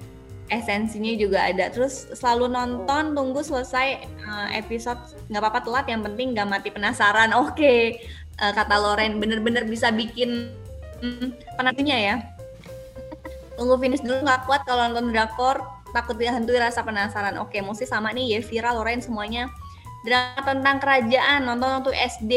[0.53, 5.01] esensinya juga ada terus selalu nonton tunggu selesai uh, episode
[5.33, 7.97] nggak apa-apa telat yang penting nggak mati penasaran oke
[8.35, 10.51] Uh, kata Loren bener-bener bisa bikin
[10.99, 12.34] mm, penantinya ya
[13.55, 15.62] tunggu finish dulu nggak kuat kalau nonton drakor.
[15.95, 17.38] Takut dihantui rasa penasaran.
[17.38, 19.47] Oke mesti sama nih ya Vira Loren semuanya.
[20.05, 22.33] Drama tentang kerajaan nonton waktu SD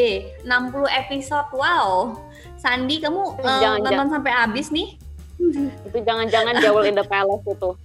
[0.46, 2.16] 60 episode wow.
[2.56, 4.96] Sandi kamu uh, Jangan, nonton sampai habis nih?
[5.86, 7.76] Itu jangan-jangan Jewel in the Palace itu.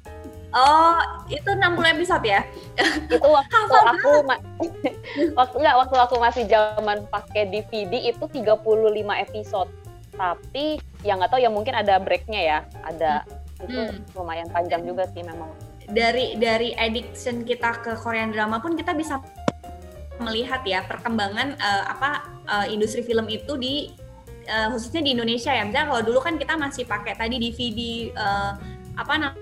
[0.54, 0.98] Oh,
[1.34, 2.46] itu 60 episode ya?
[2.78, 4.12] itu waktu aku
[5.40, 8.62] waktu enggak waktu aku masih zaman pakai DVD itu 35
[9.30, 9.70] episode
[10.14, 13.26] tapi yang nggak tahu ya mungkin ada breaknya ya ada
[13.64, 14.04] itu Hmm.
[14.14, 15.48] lumayan panjang juga sih memang
[15.84, 19.20] Dari dari addiction kita ke Korean drama pun kita bisa
[20.16, 23.92] melihat ya perkembangan eh, apa eh, industri film itu di
[24.48, 25.68] eh, khususnya di Indonesia ya.
[25.68, 27.80] Misalnya kalau dulu kan kita masih pakai tadi DVD
[28.16, 28.52] eh,
[28.96, 29.40] apa nam-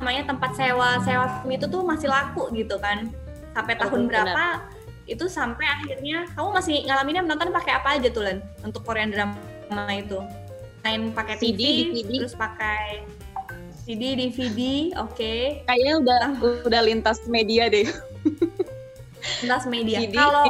[0.00, 3.12] namanya tempat sewa sewa film itu tuh masih laku gitu kan.
[3.52, 4.44] Sampai tahun Betul, berapa
[5.06, 9.34] itu sampai akhirnya kamu masih ngalaminnya menonton pakai apa aja tuh Len untuk Korean drama
[9.92, 10.22] itu?
[10.82, 11.62] Main pakai TV, CD,
[11.94, 12.10] DVD.
[12.26, 13.06] terus pakai
[13.82, 14.60] CD, DVD,
[14.98, 15.34] oke.
[15.66, 16.20] Kayaknya udah
[16.66, 17.86] udah lintas media deh.
[19.42, 20.02] Lintas media.
[20.10, 20.46] Kalau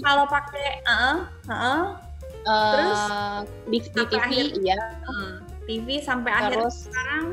[0.00, 1.16] kalau pakai, heeh,
[1.48, 1.82] heeh,
[2.44, 3.02] eh, terus?
[3.68, 4.46] di, di Sampai TV, akhir.
[4.64, 4.76] iya.
[5.64, 7.24] TV sampai akhir Terus sekarang.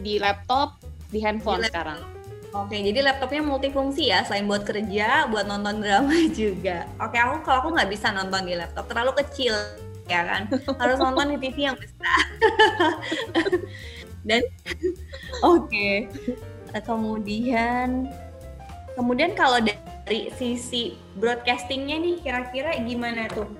[0.00, 0.76] di laptop,
[1.08, 1.72] di handphone Di laptop.
[1.72, 1.98] sekarang.
[2.54, 6.86] Oke, jadi laptopnya multifungsi ya, selain buat kerja, buat nonton drama juga.
[7.02, 9.58] Oke, aku kalau aku nggak bisa nonton di laptop, terlalu kecil
[10.06, 10.42] ya kan.
[10.78, 12.22] Harus nonton di TV yang besar.
[14.28, 14.42] Dan
[15.42, 15.88] oke.
[16.74, 18.06] Eh, Kemudian
[18.94, 23.50] kemudian kalau dari sisi broadcastingnya nih kira-kira gimana tuh?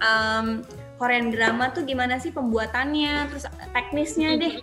[0.00, 0.64] Em,
[0.96, 4.54] Korean drama tuh gimana sih pembuatannya, terus teknisnya deh.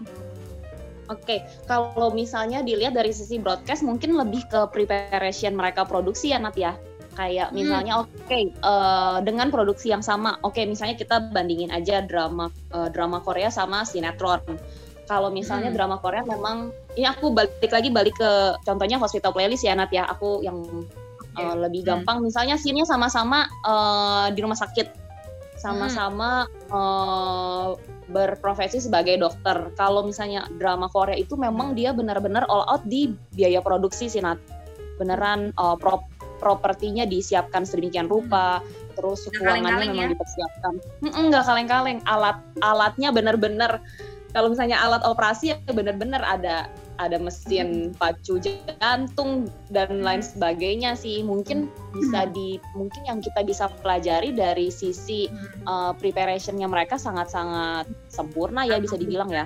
[1.12, 6.56] Oke, kalau misalnya dilihat dari sisi broadcast mungkin lebih ke preparation mereka produksi ya Nat
[6.56, 6.74] ya.
[7.12, 7.60] Kayak Hmm.
[7.60, 10.40] misalnya oke eh, dengan produksi yang sama.
[10.48, 14.40] Oke, misalnya kita bandingin aja drama eh, drama Korea sama sinetron.
[15.12, 15.76] Kalau misalnya Hmm.
[15.76, 20.08] drama Korea memang ini aku balik lagi balik ke contohnya Hospital Playlist ya Nat ya.
[20.08, 20.64] Aku yang
[21.36, 22.08] eh, lebih Hmm.
[22.08, 25.01] gampang misalnya scene-nya sama-sama eh, di rumah sakit.
[25.62, 27.70] Sama-sama eh,
[28.12, 29.72] berprofesi sebagai dokter.
[29.80, 34.38] Kalau misalnya drama Korea itu memang dia benar-benar all out di biaya produksi sih Nat.
[35.00, 36.06] Beneran uh, prop
[36.38, 38.62] propertinya disiapkan sedemikian rupa,
[38.94, 40.12] terus Nggak keuangannya memang ya?
[40.14, 40.74] dipersiapkan.
[41.02, 42.00] Mm-mm, Nggak kaleng-kaleng.
[42.06, 43.82] Alat alatnya benar-benar
[44.36, 46.68] kalau misalnya alat operasi ya benar-benar ada
[47.02, 51.26] ada mesin pacu jantung dan lain sebagainya sih.
[51.26, 51.66] Mungkin
[51.98, 55.26] bisa di mungkin yang kita bisa pelajari dari sisi
[55.66, 59.46] uh, preparationnya mereka sangat-sangat sempurna ya bisa dibilang ya.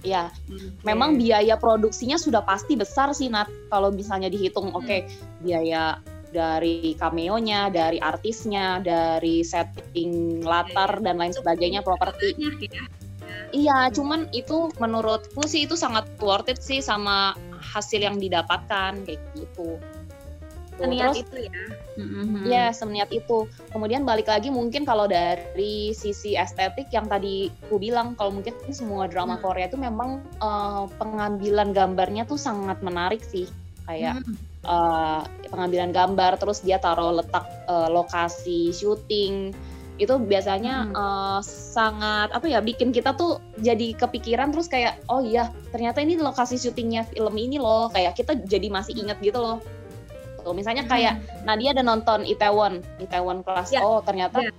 [0.00, 0.32] Ya,
[0.80, 3.52] memang biaya produksinya sudah pasti besar sih Nat.
[3.68, 5.04] Kalau misalnya dihitung, oke
[5.44, 12.32] biaya dari cameo-nya, dari artisnya, dari setting latar dan lain sebagainya, properti.
[13.50, 13.58] Ya.
[13.58, 19.20] Iya, cuman itu menurutku sih itu sangat worth it sih sama hasil yang didapatkan kayak
[19.34, 19.78] gitu.
[20.78, 21.62] Tuh, Niat terus- itu ya.
[22.48, 23.44] Ya, semeniat itu.
[23.68, 29.04] Kemudian balik lagi mungkin kalau dari sisi estetik yang tadi aku bilang, kalau mungkin semua
[29.04, 29.44] drama Hmm.
[29.44, 33.44] Korea itu memang eh, pengambilan gambarnya tuh sangat menarik sih.
[33.84, 34.36] Kayak Hmm.
[34.64, 35.20] eh,
[35.52, 39.52] pengambilan gambar, terus dia taruh letak eh, lokasi syuting
[40.00, 40.96] itu biasanya Hmm.
[40.96, 46.16] eh, sangat apa ya bikin kita tuh jadi kepikiran terus kayak oh iya ternyata ini
[46.16, 49.60] lokasi syutingnya film ini loh kayak kita jadi masih inget gitu loh
[50.40, 53.76] Tuh, misalnya kayak Nadia ada nonton Itaewon, Itaewon kelas.
[53.76, 53.84] Ya.
[53.84, 54.52] Oh, ternyata Ya.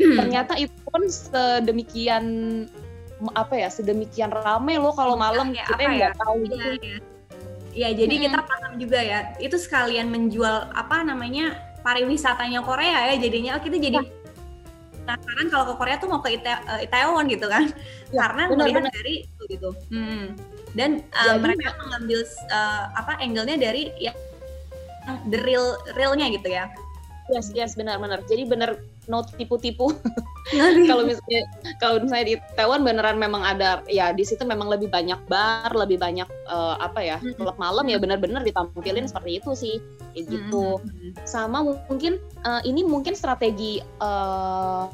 [0.24, 2.24] ternyata itu pun sedemikian
[3.36, 5.98] apa ya, sedemikian rame loh kalau malam Ya, kita apa yang ya?
[6.08, 6.56] nggak tahu gitu.
[6.56, 6.96] Iya, iya.
[7.74, 8.24] Iya, jadi Mm-mm.
[8.32, 9.18] kita paham juga ya.
[9.36, 11.52] Itu sekalian menjual apa namanya
[11.84, 13.20] pariwisatanya Korea ya.
[13.20, 13.98] Jadinya oh, kita jadi
[15.04, 17.68] penasaran kalau ke Korea tuh mau ke Ita- eh, Itaewon gitu kan?
[18.10, 18.92] Ya, Karena benar, melihat benar.
[18.96, 19.70] dari itu gitu.
[19.92, 20.24] Hmm.
[20.74, 24.10] Dan uh, Jadi- mereka mengambil uh, apa angle-nya dari ya
[25.28, 26.72] the real realnya gitu ya.
[27.32, 28.20] Yes, yes, benar-benar.
[28.28, 28.76] Jadi benar
[29.08, 29.92] no tipu-tipu.
[30.88, 31.42] kalau misalnya
[31.80, 35.96] kalau misalnya di Taiwan beneran memang ada ya di situ memang lebih banyak bar, lebih
[35.96, 39.76] banyak eh, apa ya klub malam ya benar-benar ditampilin seperti itu sih,
[40.12, 40.80] kayak gitu.
[41.24, 44.84] Sama mungkin eh, ini mungkin strategi eh,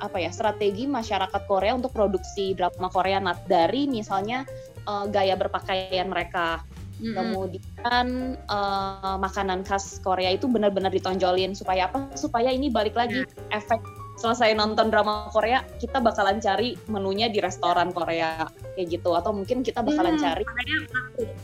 [0.00, 4.46] apa ya strategi masyarakat Korea untuk produksi drama Korea Nat dari misalnya
[4.86, 6.62] eh, gaya berpakaian mereka.
[7.00, 7.16] Hmm.
[7.16, 12.12] Kemudian eh, makanan khas Korea itu benar-benar ditonjolin supaya apa?
[12.12, 13.80] Supaya ini balik lagi efek
[14.20, 18.44] selesai nonton drama Korea kita bakalan cari menunya di restoran Korea
[18.76, 20.44] kayak gitu atau mungkin kita bakalan Hmm, cari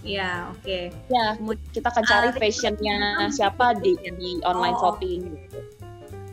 [0.05, 0.93] Iya, oke.
[1.09, 2.97] ya Kemudian- kita akan cari Ah, fashionnya
[3.33, 4.81] siapa di, di online Oh.
[4.93, 5.59] shopping gitu.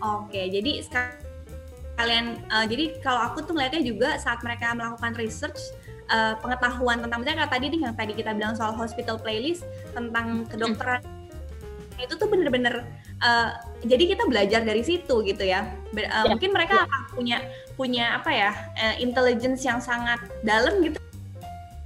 [0.04, 5.64] Oke, jadi sekalian uh, jadi kalau aku tuh melihatnya juga saat mereka melakukan research
[6.10, 9.64] uh, pengetahuan tentang misalnya kayak tadi nih yang tadi kita bilang soal hospital playlist
[9.96, 11.04] tentang kedokteran
[12.02, 12.84] itu tuh bener-bener
[13.22, 13.50] uh,
[13.86, 15.68] jadi kita belajar dari situ gitu ya.
[15.96, 17.38] Ber- uh, Ya, Mungkin mereka akan punya
[17.78, 21.00] punya apa ya uh, intelligence yang sangat dalam gitu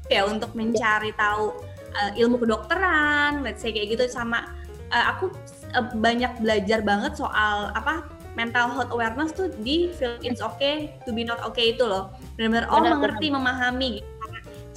[0.07, 1.51] ya untuk mencari tahu
[1.93, 4.07] uh, ilmu kedokteran, let's say kayak gitu.
[4.07, 4.47] Sama
[4.89, 5.29] uh, aku
[5.75, 11.09] uh, banyak belajar banget soal apa mental health awareness tuh di film It's Okay to
[11.09, 12.13] be not okay itu loh.
[12.37, 14.09] Benar-benar oh Benar, mengerti, memahami gitu.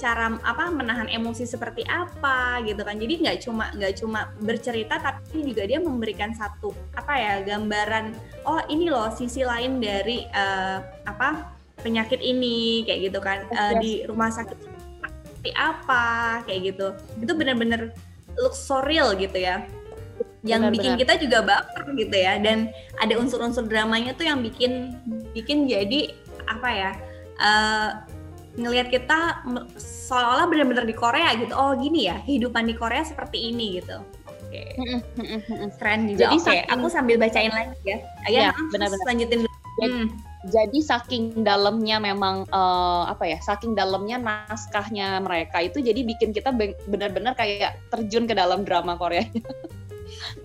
[0.01, 2.97] cara apa menahan emosi seperti apa gitu kan.
[2.97, 8.17] Jadi nggak cuma nggak cuma bercerita tapi juga dia memberikan satu apa ya gambaran
[8.49, 11.53] oh ini loh sisi lain dari eh, apa
[11.85, 13.77] penyakit ini kayak gitu kan Yes.
[13.77, 16.87] di rumah sakit seperti apa kayak gitu.
[17.21, 17.93] Itu benar-benar
[18.41, 19.61] look so real gitu ya
[20.43, 20.99] yang bikin Benar-benar.
[20.99, 22.57] kita juga baper gitu ya dan
[22.97, 24.97] ada unsur-unsur dramanya tuh yang bikin
[25.31, 26.11] bikin jadi
[26.45, 26.91] apa ya
[27.37, 27.89] eh
[28.53, 29.45] ngelihat kita
[29.77, 34.61] seolah-olah benar-benar di Korea gitu oh gini ya kehidupan di Korea seperti ini gitu oke
[35.77, 39.05] keren juga Jadi oke saking- aku sambil bacain lagi ya Ya, maaf, benar-benar.
[39.07, 40.07] lanjutin dulu Jadi- Hmm.
[40.43, 43.37] Jadi saking dalamnya memang eh, apa ya?
[43.39, 48.97] Saking dalamnya naskahnya mereka itu jadi bikin kita be- benar-benar kayak terjun ke dalam drama
[48.97, 49.21] Korea.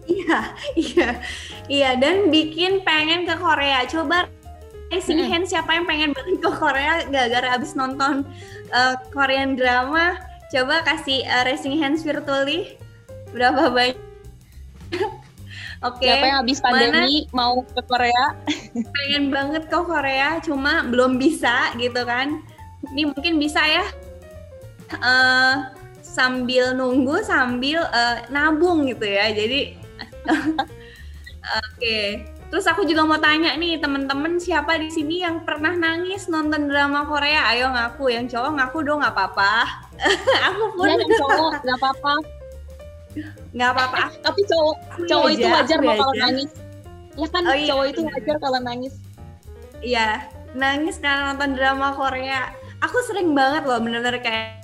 [0.07, 0.41] Iya,
[0.79, 1.11] iya,
[1.67, 3.83] iya, dan bikin pengen ke Korea.
[3.91, 4.31] Coba
[4.95, 5.31] raising Mm-mm.
[5.35, 8.23] hand siapa yang pengen banget ke Korea gara-gara abis nonton
[8.71, 10.15] uh, Korean drama.
[10.55, 12.79] Coba kasih uh, raising hands virtually.
[13.35, 13.99] Berapa banyak?
[15.85, 18.25] Oke Siapa yang habis pandemi mau ke Korea?
[18.73, 22.41] pengen banget ke Korea cuma belum bisa gitu kan.
[22.97, 23.85] Ini mungkin bisa ya.
[24.89, 25.55] Eh,
[26.01, 29.29] sambil nunggu sambil eh, nabung gitu ya.
[29.37, 29.77] Jadi
[31.65, 31.99] oke
[32.47, 37.03] terus aku juga mau tanya nih temen-temen siapa di sini yang pernah nangis nonton drama
[37.07, 39.55] Korea ayo ngaku yang cowok ngaku dong nggak apa-apa
[40.51, 42.13] aku pun Ya yang cowok nggak apa-apa.
[43.57, 44.77] nggak apa-apa Tapi cowok
[45.09, 46.51] cowok aja, itu wajar loh kalau nangis.
[47.17, 48.95] Ya kan Oh iya, cowok itu wajar kalau nangis.
[49.81, 50.09] Iya,
[50.53, 52.53] nangis karena nonton drama Korea.
[52.85, 54.61] Aku sering banget loh bener-bener kayak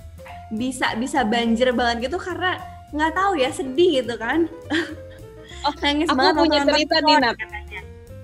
[0.53, 2.61] bisa bisa banjir banget gitu karena
[2.93, 4.45] nggak tahu ya sedih gitu kan.
[5.63, 7.17] Oh, nangis aku banget punya cerita nih.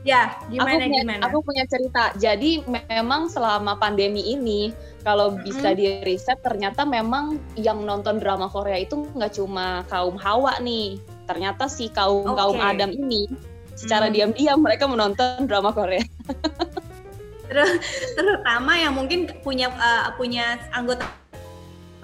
[0.07, 1.23] Ya, gimana aku punya, gimana?
[1.27, 2.03] Aku punya cerita.
[2.17, 4.73] Jadi memang selama pandemi ini,
[5.05, 10.59] kalau bisa di riset ternyata memang yang nonton drama Korea itu nggak cuma kaum Hawa
[10.65, 10.99] nih.
[11.29, 12.65] Ternyata si kaum kaum Oke.
[12.65, 13.29] Adam ini
[13.79, 14.15] secara Hmm.
[14.15, 16.03] diam-diam mereka menonton drama Korea.
[18.17, 21.09] Terutama yang mungkin punya uh, punya anggota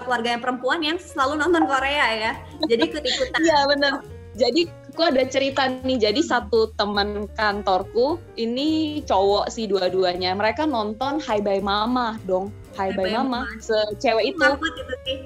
[0.01, 2.31] keluarga yang perempuan yang selalu nonton Korea ya.
[2.69, 3.39] Jadi ikut-ikutan.
[3.43, 3.93] Iya benar.
[4.35, 5.99] Jadi aku ada cerita nih.
[5.99, 10.31] Jadi satu teman kantorku ini cowok sih dua-duanya.
[10.31, 12.47] Mereka nonton Hai Bye Mama dong.
[12.79, 13.43] Hai Bye Bye Mama.
[13.59, 14.39] Secewek itu.
[14.39, 15.17] Takut itu sih.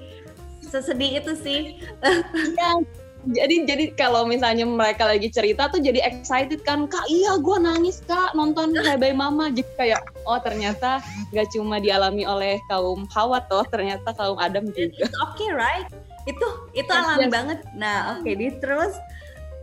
[0.65, 1.60] Sesedih itu sih.
[2.58, 2.82] Iya.
[3.19, 7.99] Jadi jadi kalau misalnya mereka lagi cerita tuh jadi excited kan kak iya gue nangis
[8.08, 11.03] kak nonton Hai Bye Mama jadi kayak oh ternyata
[11.36, 15.91] gak cuma dialami oleh kaum Hawa toh ternyata kaum Adam juga It's okay right
[16.32, 17.32] itu itu Yes, alami yes.
[17.36, 18.95] banget nah oke di terus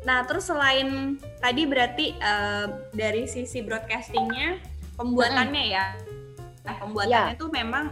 [0.07, 4.63] nah terus selain tadi berarti eh, dari sisi broadcastingnya
[4.95, 5.87] pembuatannya ya
[6.63, 7.41] nah, pembuatannya Ya.
[7.43, 7.91] tuh memang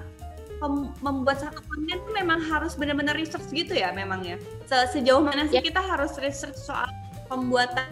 [0.63, 4.39] pem- membuat satu konten tuh memang harus benar-benar research gitu ya memang ya
[4.71, 5.63] Se- sejauh mana sih Ya.
[5.67, 6.87] kita harus research soal
[7.27, 7.91] pembuatan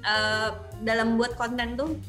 [0.00, 0.48] eh,
[0.80, 2.00] dalam buat konten tuh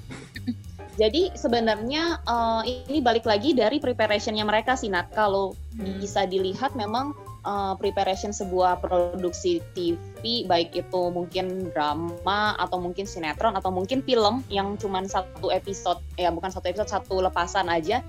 [0.96, 5.12] Jadi sebenarnya eh, ini balik lagi dari preparationnya mereka sih Nat.
[5.12, 7.12] Kalau bisa dilihat memang
[7.46, 14.42] eh, preparation sebuah produksi TV baik itu mungkin drama atau mungkin sinetron atau mungkin film
[14.50, 18.02] yang cuman satu episode ya bukan satu episode satu lepasan aja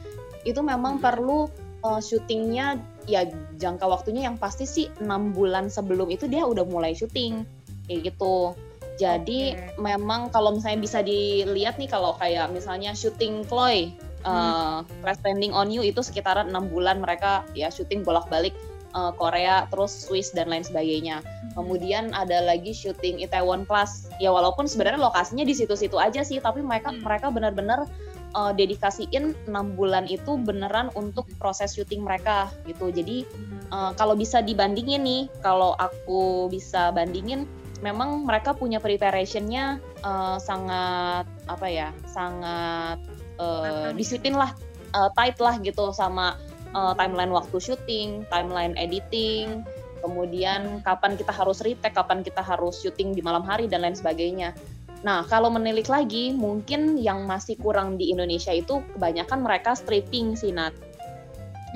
[0.49, 1.53] itu memang perlu
[1.85, 3.29] eh, syutingnya ya
[3.61, 7.47] jangka waktunya yang pasti sih enam bulan sebelum itu dia udah mulai syuting
[7.87, 8.55] kayak gitu.
[8.97, 9.77] Jadi Oke.
[9.77, 13.93] memang kalau misalnya bisa dilihat nih kalau kayak misalnya syuting Chloe,
[14.25, 18.57] uh, Crash Landing on You itu sekitaran enam bulan mereka ya syuting bolak-balik
[18.97, 21.21] uh, Korea, terus Swiss dan lain sebagainya.
[21.53, 24.09] Kemudian ada lagi syuting Itaewon Class.
[24.17, 27.05] Ya walaupun sebenarnya lokasinya di situ-situ aja sih, tapi mereka Hmm.
[27.05, 27.85] mereka benar-benar
[28.33, 32.89] uh, dedikasiin enam bulan itu beneran untuk proses syuting mereka gitu.
[32.89, 33.29] Jadi
[33.67, 37.51] Uh, kalau bisa dibandingin nih, kalau aku bisa bandingin,
[37.83, 43.03] memang mereka punya preparationnya uh, sangat apa ya, sangat
[43.43, 44.55] uh, disiplin lah,
[44.95, 46.39] uh, tight lah gitu sama
[46.77, 49.65] uh, timeline waktu syuting, timeline editing,
[50.05, 54.53] kemudian kapan kita harus retake, kapan kita harus syuting di malam hari dan lain sebagainya.
[55.01, 60.53] Nah, kalau menilik lagi, mungkin yang masih kurang di Indonesia itu kebanyakan mereka stripping sih,
[60.53, 60.77] Nat.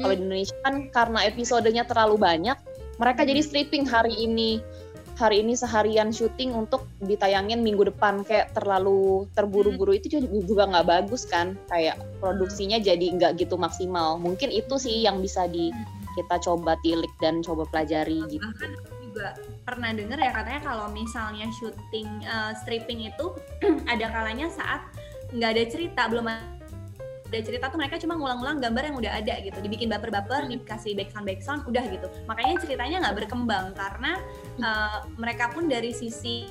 [0.01, 2.57] Kalau di Indonesia kan karena episodenya terlalu banyak,
[2.97, 4.61] mereka jadi stripping hari ini.
[5.21, 8.25] Hari ini seharian syuting untuk ditayangin minggu depan.
[8.25, 11.61] Kayak terlalu terburu-buru itu juga- nggak bagus kan.
[11.69, 14.17] Kayak produksinya jadi nggak gitu maksimal.
[14.17, 15.69] Mungkin itu sih yang bisa di
[16.17, 18.43] kita coba tilik dan coba pelajari gitu.
[18.43, 19.29] bahkan aku juga
[19.63, 23.27] pernah dengar ya katanya kalau misalnya syuting eh, stripping itu
[23.93, 24.83] ada kalanya saat
[25.31, 26.60] nggak ada cerita belum ada
[27.39, 29.59] cerita tuh mereka cuma ngulang-ngulang gambar yang udah ada gitu.
[29.63, 32.07] Dibikin baper-baper dikasih background background udah gitu.
[32.27, 34.13] Makanya ceritanya nggak berkembang karena
[34.59, 36.51] eh, mereka pun dari sisi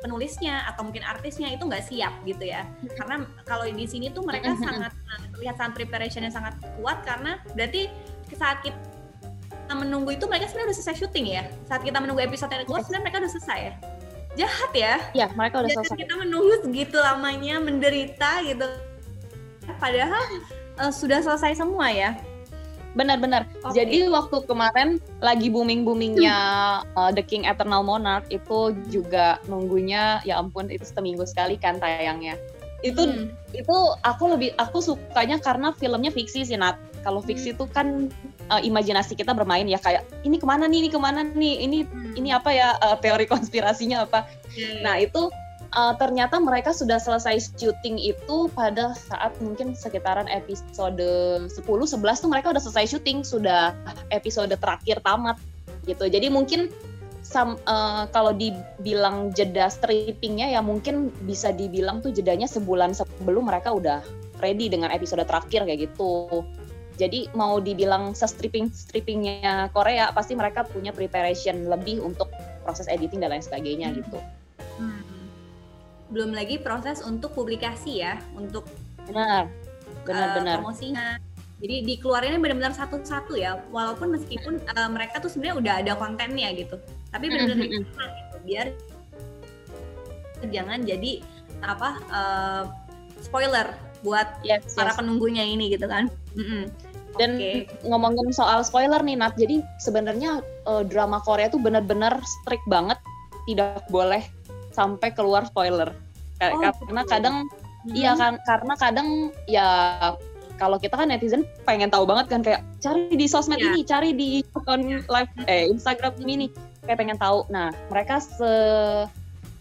[0.00, 2.64] penulisnya atau mungkin artisnya itu nggak siap gitu ya.
[2.96, 4.96] Karena kalau di sini tuh mereka sangat
[5.36, 7.92] terlihat sangat preparationnya sangat kuat karena berarti
[8.32, 8.80] saat kita
[9.76, 11.44] menunggu itu mereka sebenarnya udah selesai syuting ya.
[11.68, 13.74] Saat kita menunggu episode yang keluar sebenarnya mereka udah selesai ya.
[14.38, 14.94] Jahat ya.
[15.12, 15.98] Ya mereka udah Jadi selesai.
[16.00, 18.87] kita menunggu segitu lamanya menderita gitu
[19.76, 20.24] padahal
[20.80, 22.16] eh, sudah selesai semua ya
[22.96, 23.78] benar-benar Oke.
[23.78, 26.38] Jadi waktu kemarin lagi booming boomingnya
[26.96, 32.34] uh, The King Eternal Monarch itu juga nunggunya ya ampun itu seminggu sekali kan tayangnya.
[32.80, 33.30] Itu Hmm.
[33.54, 36.80] itu aku lebih aku sukanya karena filmnya fiksi sih Nat.
[37.04, 38.08] Kalau fiksi itu kan
[38.50, 41.78] uh, imajinasi kita bermain ya kayak ini ke mana nih ini ke mana nih ini
[41.84, 42.18] Hmm.
[42.18, 44.26] ini apa ya uh, teori konspirasinya apa.
[44.56, 44.82] Iya.
[44.82, 45.28] Nah itu
[45.74, 51.00] uh, ternyata mereka sudah selesai syuting itu pada saat mungkin sekitaran episode
[51.48, 53.74] 10 11 tuh mereka udah selesai syuting sudah
[54.14, 55.36] episode terakhir tamat
[55.84, 56.72] gitu jadi mungkin
[57.24, 63.72] sam, uh, kalau dibilang jeda strippingnya ya mungkin bisa dibilang tuh jedanya sebulan sebelum mereka
[63.72, 64.00] udah
[64.40, 66.44] ready dengan episode terakhir kayak gitu
[66.98, 72.26] jadi mau dibilang se-stripping strippingnya Korea pasti mereka punya preparation lebih untuk
[72.66, 74.18] proses editing dan lain sebagainya gitu.
[76.08, 78.64] Belum lagi proses untuk publikasi ya, untuk
[79.04, 79.48] benar,
[80.08, 81.06] benar-benar uh, promosinya.
[81.58, 86.78] Jadi dikeluarinnya benar-benar satu-satu ya, walaupun meskipun uh, mereka tuh sebenarnya udah ada kontennya gitu,
[87.10, 87.82] tapi benar-benar mm -hmm.
[87.82, 88.66] gitu, biar
[90.54, 91.18] jangan jadi
[91.66, 92.62] apa uh,
[93.18, 93.74] spoiler
[94.06, 94.98] buat yes, para yes.
[95.02, 96.06] penunggunya ini gitu kan.
[96.38, 96.62] Mm -hmm.
[97.18, 97.66] Dan okay.
[97.82, 100.38] ngomongin soal spoiler nih Nat, jadi sebenarnya
[100.70, 103.02] uh, drama Korea tuh benar-benar strict banget,
[103.50, 104.22] tidak boleh
[104.78, 105.90] sampai keluar spoiler.
[106.38, 107.10] Oh, karena betul.
[107.10, 107.98] kadang hmm.
[107.98, 109.08] iya kan karena kadang
[109.50, 109.68] ya
[110.58, 113.74] kalau kita kan netizen pengen tahu banget kan kayak cari di sosmed yeah.
[113.74, 116.50] ini, cari di akun live eh Instagram ini nih
[116.86, 117.46] kayak pengen tahu.
[117.48, 118.52] Nah, mereka se,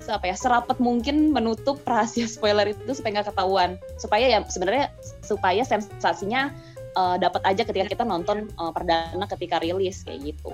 [0.01, 4.89] se apa ya serapat mungkin menutup rahasia spoiler itu supaya nggak ketahuan supaya ya sebenarnya
[5.22, 6.49] supaya sensasinya
[6.97, 10.51] uh, dapat aja ketika kita nonton uh, perdana ketika rilis kayak gitu.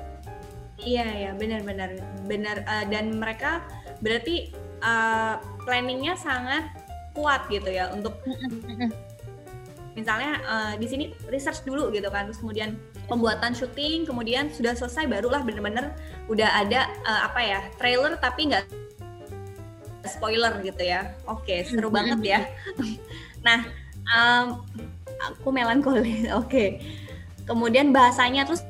[0.81, 1.95] Iya ya benar-benar
[2.25, 3.61] benar uh, dan mereka
[4.01, 4.51] berarti
[4.81, 6.65] uh, planningnya sangat
[7.13, 8.17] kuat gitu ya untuk
[9.97, 12.73] misalnya uh, di sini research dulu gitu kan terus kemudian
[13.05, 15.93] pembuatan syuting kemudian sudah selesai barulah bener-bener
[16.25, 18.65] udah ada uh, apa ya trailer tapi nggak
[20.07, 21.15] spoiler gitu ya.
[21.27, 22.39] Oke seru banget ya.
[23.43, 23.63] Nah
[24.07, 24.63] um,
[25.19, 26.47] aku melankolis oke.
[26.47, 26.69] Okay.
[27.43, 28.63] kemudian bahasanya terus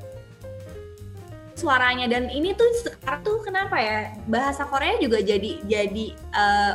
[1.63, 2.11] suaranya.
[2.11, 4.11] Dan ini tuh sekarang tuh kenapa ya?
[4.27, 6.05] Bahasa Korea juga jadi jadi
[6.35, 6.73] uh,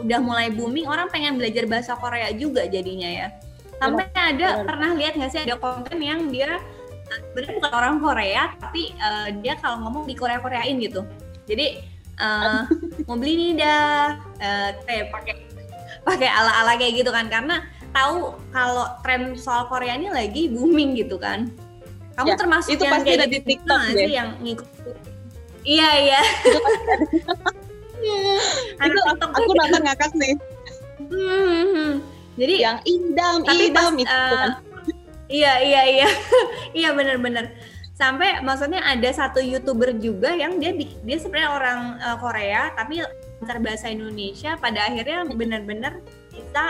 [0.00, 0.88] udah mulai booming.
[0.88, 3.28] Orang pengen belajar bahasa Korea juga jadinya ya.
[3.76, 4.64] Sampai ada ya.
[4.64, 6.56] pernah lihat nggak sih ada konten yang dia
[7.04, 11.04] sebenarnya bukan orang Korea tapi uh, dia kalau ngomong di Korea Koreain gitu.
[11.44, 11.84] Jadi
[12.18, 12.64] uh,
[13.06, 15.34] mau beli nih dah uh, kayak pakai
[16.04, 17.28] pakai ala ala kayak gitu kan.
[17.28, 21.52] Karena tahu kalau tren soal Korea ini lagi booming gitu kan.
[22.14, 23.90] Kamu ya, termasuk itu yang pasti ada di gitu TikTok ya?
[23.90, 24.68] sih yang ngikut.
[25.64, 26.20] Iya iya.
[28.84, 30.34] itu aku, aku nonton ngakak nih.
[31.04, 31.90] Hmm,
[32.38, 34.50] jadi yang idam, tapi idam pas, itu uh, kan.
[35.26, 36.08] Iya iya iya.
[36.84, 37.50] iya benar-benar.
[37.94, 43.00] Sampai maksudnya ada satu youtuber juga yang dia dia sebenarnya orang uh, Korea tapi
[43.40, 46.64] antar bahasa Indonesia pada akhirnya benar-benar bisa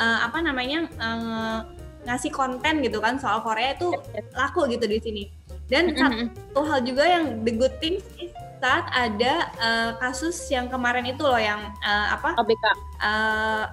[0.00, 1.60] uh, apa namanya uh,
[2.02, 3.94] ngasih konten gitu kan soal Korea itu
[4.34, 5.24] laku gitu di sini.
[5.70, 8.32] Dan satu hal juga yang the good thing is
[8.62, 12.38] saat ada uh, kasus yang kemarin itu loh yang uh, apa?
[12.38, 12.64] ABK.
[13.02, 13.64] Uh,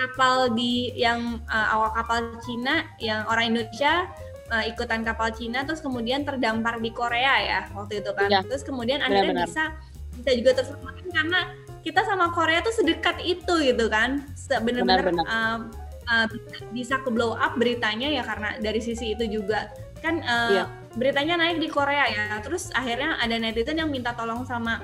[0.00, 4.08] kapal di yang uh, awak kapal Cina yang orang Indonesia
[4.48, 8.28] uh, ikutan kapal Cina terus kemudian terdampar di Korea ya waktu itu kan.
[8.32, 8.40] Ya.
[8.40, 9.76] Terus kemudian akhirnya bisa
[10.16, 11.40] bisa juga terselamatkan karena
[11.82, 14.22] kita sama Korea tuh sedekat itu gitu kan
[14.62, 15.66] benar-benar uh,
[16.08, 16.26] uh,
[16.74, 19.70] bisa ke blow up beritanya ya karena dari sisi itu juga
[20.02, 20.64] kan uh, iya.
[20.98, 24.82] beritanya naik di Korea ya terus akhirnya ada netizen yang minta tolong sama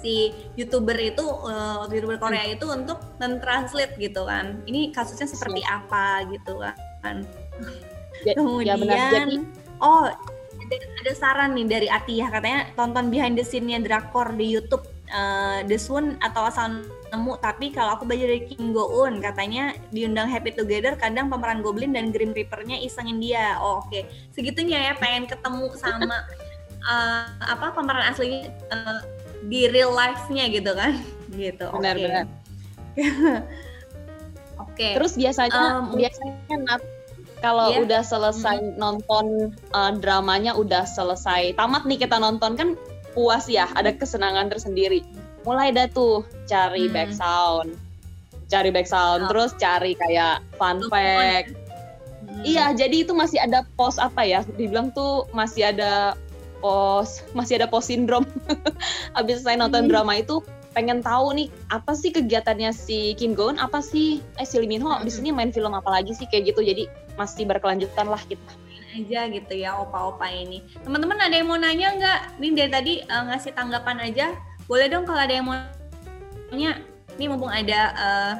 [0.00, 2.54] si youtuber itu uh, youtuber Korea hmm.
[2.56, 5.84] itu untuk mentranslate gitu kan ini kasusnya seperti iya.
[5.84, 6.60] apa gitu
[7.04, 7.24] kan
[8.24, 9.10] ya, kemudian ya benar.
[9.12, 9.36] Jadi,
[9.84, 10.08] oh
[10.64, 15.60] ada, ada saran nih dari Atiyah katanya tonton behind the scene-nya drakor di YouTube uh,
[15.66, 15.76] The
[16.22, 20.98] atau asal nemu tapi kalau aku belajar dari Kim Go Eun katanya diundang Happy Together
[20.98, 24.08] kadang pemeran Goblin dan Grim Reaper-nya isengin dia oh, oke okay.
[24.34, 26.26] segitunya ya pengen ketemu sama
[26.86, 29.00] uh, apa pemeran asli uh,
[29.46, 30.98] di real life-nya gitu kan
[31.38, 32.04] gitu benar okay.
[32.04, 32.24] benar
[34.62, 34.92] oke okay.
[34.98, 36.82] terus biasanya um, biasanya Nat
[37.44, 37.82] kalau yeah.
[37.84, 38.78] udah selesai mm -hmm.
[38.80, 39.26] nonton
[39.76, 42.68] uh, dramanya udah selesai tamat nih kita nonton kan
[43.14, 45.06] puas ya, ada kesenangan tersendiri.
[45.46, 46.94] Mulai dah tuh cari hmm.
[46.94, 47.78] back sound,
[48.50, 49.28] cari back sound, oh.
[49.30, 51.54] terus cari kayak fun fact.
[51.54, 52.42] Hmm.
[52.42, 54.42] Iya, jadi itu masih ada pos apa ya?
[54.58, 56.18] Dibilang tuh masih ada
[56.58, 58.26] pos, masih ada pos sindrom.
[59.18, 59.90] Abis saya nonton hmm.
[59.94, 60.42] drama itu
[60.74, 64.66] pengen tahu nih apa sih kegiatannya si Kim Go Eun, apa sih eh si Lee
[64.66, 65.06] Min Ho hmm.
[65.06, 66.66] di sini main film apa lagi sih kayak gitu.
[66.66, 68.63] Jadi masih berkelanjutan lah gitu
[68.94, 70.62] aja gitu ya opa-opa ini.
[70.86, 72.20] Teman-teman ada yang mau nanya nggak?
[72.38, 74.26] Ini dari tadi uh, ngasih tanggapan aja.
[74.70, 75.58] Boleh dong kalau ada yang mau
[76.54, 76.78] nanya.
[77.14, 78.34] Ini mumpung ada uh,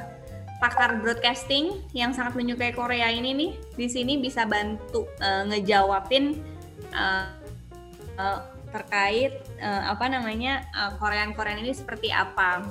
[0.59, 6.43] pakar broadcasting yang sangat menyukai Korea ini nih, di sini bisa bantu uh, ngejawabin
[6.91, 7.31] uh,
[8.19, 8.39] uh,
[8.75, 12.63] terkait uh, apa namanya uh, Korean Korean ini seperti apa.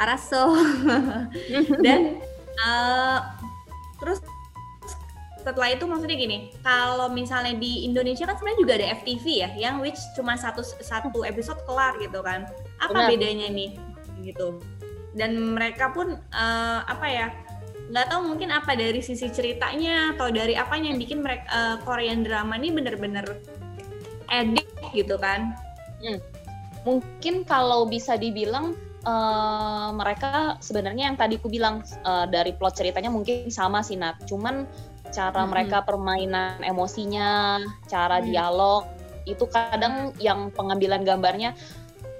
[0.00, 0.56] Araso
[1.84, 2.18] dan
[2.64, 3.18] uh,
[4.00, 4.18] terus
[5.42, 9.82] setelah itu maksudnya gini kalau misalnya di Indonesia kan sebenarnya juga ada FTV ya yang
[9.82, 12.46] which cuma satu satu episode kelar gitu kan.
[12.78, 13.10] Apa Benar.
[13.10, 13.74] bedanya nih?
[14.22, 14.62] Gitu.
[15.12, 17.26] Dan mereka pun uh, apa ya
[17.92, 22.24] nggak tahu mungkin apa dari sisi ceritanya atau dari apa yang bikin mereka uh, Korean
[22.24, 23.26] drama ini bener-bener
[24.30, 25.52] edit gitu kan.
[26.02, 26.18] Hmm.
[26.82, 28.74] mungkin kalau bisa dibilang
[29.06, 34.18] uh, mereka sebenarnya yang tadi ku bilang uh, dari plot ceritanya mungkin sama sih Nat.
[34.26, 34.66] Cuman
[35.12, 35.50] cara hmm.
[35.52, 38.26] mereka permainan emosinya, cara hmm.
[38.26, 38.82] dialog
[39.22, 41.54] itu kadang yang pengambilan gambarnya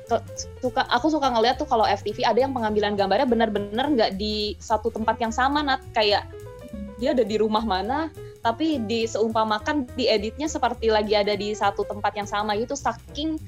[0.06, 0.16] ke,
[0.62, 4.90] suka aku suka ngeliat tuh kalau FTV ada yang pengambilan gambarnya benar-benar nggak di satu
[4.94, 6.26] tempat yang sama nat kayak
[7.02, 8.12] dia ada di rumah mana
[8.42, 13.38] tapi di seumpamakan di editnya seperti lagi ada di satu tempat yang sama itu saking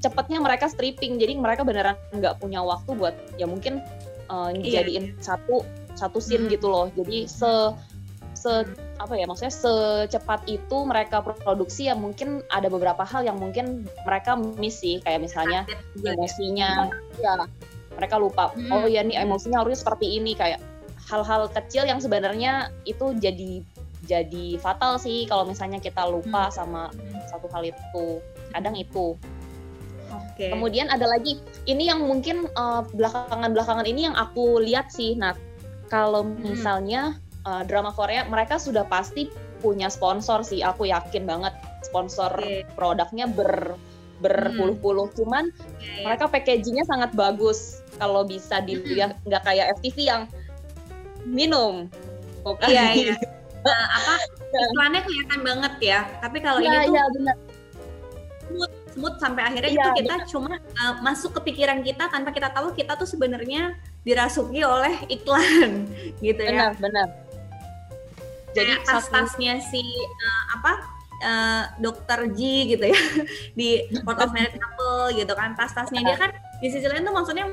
[0.00, 3.82] cepatnya mereka stripping jadi mereka beneran nggak punya waktu buat ya mungkin
[4.30, 5.22] uh, jadiin iya.
[5.22, 5.66] satu
[5.98, 6.52] satu scene hmm.
[6.54, 7.50] gitu loh jadi se
[8.40, 8.64] se
[8.96, 14.32] apa ya maksudnya secepat itu mereka produksi ya mungkin ada beberapa hal yang mungkin mereka
[14.36, 15.68] miss sih kayak misalnya
[16.00, 16.88] emosinya
[17.20, 17.36] ya
[18.00, 18.72] mereka lupa hmm.
[18.72, 20.60] oh ya nih emosinya harusnya seperti ini kayak
[21.12, 23.60] hal-hal kecil yang sebenarnya itu jadi
[24.08, 26.54] jadi fatal sih kalau misalnya kita lupa hmm.
[26.56, 26.82] sama
[27.28, 28.24] satu hal itu
[28.56, 29.20] kadang itu
[30.10, 30.50] Okay.
[30.50, 31.38] Kemudian ada lagi
[31.70, 35.38] ini yang mungkin uh, belakangan-belakangan ini yang aku lihat sih, nah
[35.86, 36.58] kalau hmm.
[37.44, 39.30] Uh, drama Korea mereka sudah pasti
[39.60, 41.52] punya sponsor sih aku yakin banget
[41.84, 42.64] sponsor okay.
[42.74, 43.76] produknya ber
[44.20, 45.16] berpuluh-puluh hmm.
[45.16, 46.04] cuman okay.
[46.04, 49.32] mereka packagingnya sangat bagus kalau bisa dilihat hmm.
[49.32, 50.22] nggak kayak FTV yang
[51.24, 51.88] minum
[52.44, 53.14] kok iya iya
[53.64, 54.14] nah, apa
[54.50, 57.36] iklannya kelihatan banget ya tapi kalau ya, ini tuh ya, benar.
[58.48, 60.28] smooth smooth sampai akhirnya ya, itu kita benar.
[60.28, 65.88] cuma uh, masuk ke pikiran kita tanpa kita tahu kita tuh sebenarnya dirasuki oleh iklan
[66.24, 67.29] gitu benar, ya benar
[68.56, 70.72] jadi tas-tasnya si uh, apa
[71.22, 73.00] uh, dokter G gitu ya
[73.58, 76.00] di Port of Married Couple gitu kan tas-tasnya.
[76.02, 77.46] Dia kan di sisi lain tuh maksudnya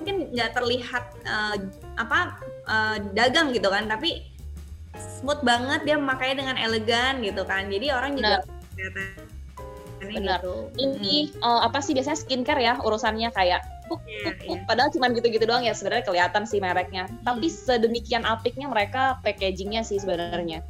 [0.00, 1.56] mungkin nggak terlihat uh,
[2.00, 4.32] apa uh, dagang gitu kan tapi
[4.96, 7.68] smooth banget dia makanya dengan elegan gitu kan.
[7.68, 8.42] Jadi orang juga
[10.00, 10.72] benar gitu.
[10.80, 11.44] ini hmm.
[11.44, 14.64] uh, apa sih biasanya skincare ya urusannya kayak puk, yeah, puk, yeah.
[14.64, 17.24] padahal cuma gitu-gitu doang ya sebenarnya kelihatan sih mereknya hmm.
[17.26, 20.64] tapi sedemikian apiknya mereka packagingnya sih sebenarnya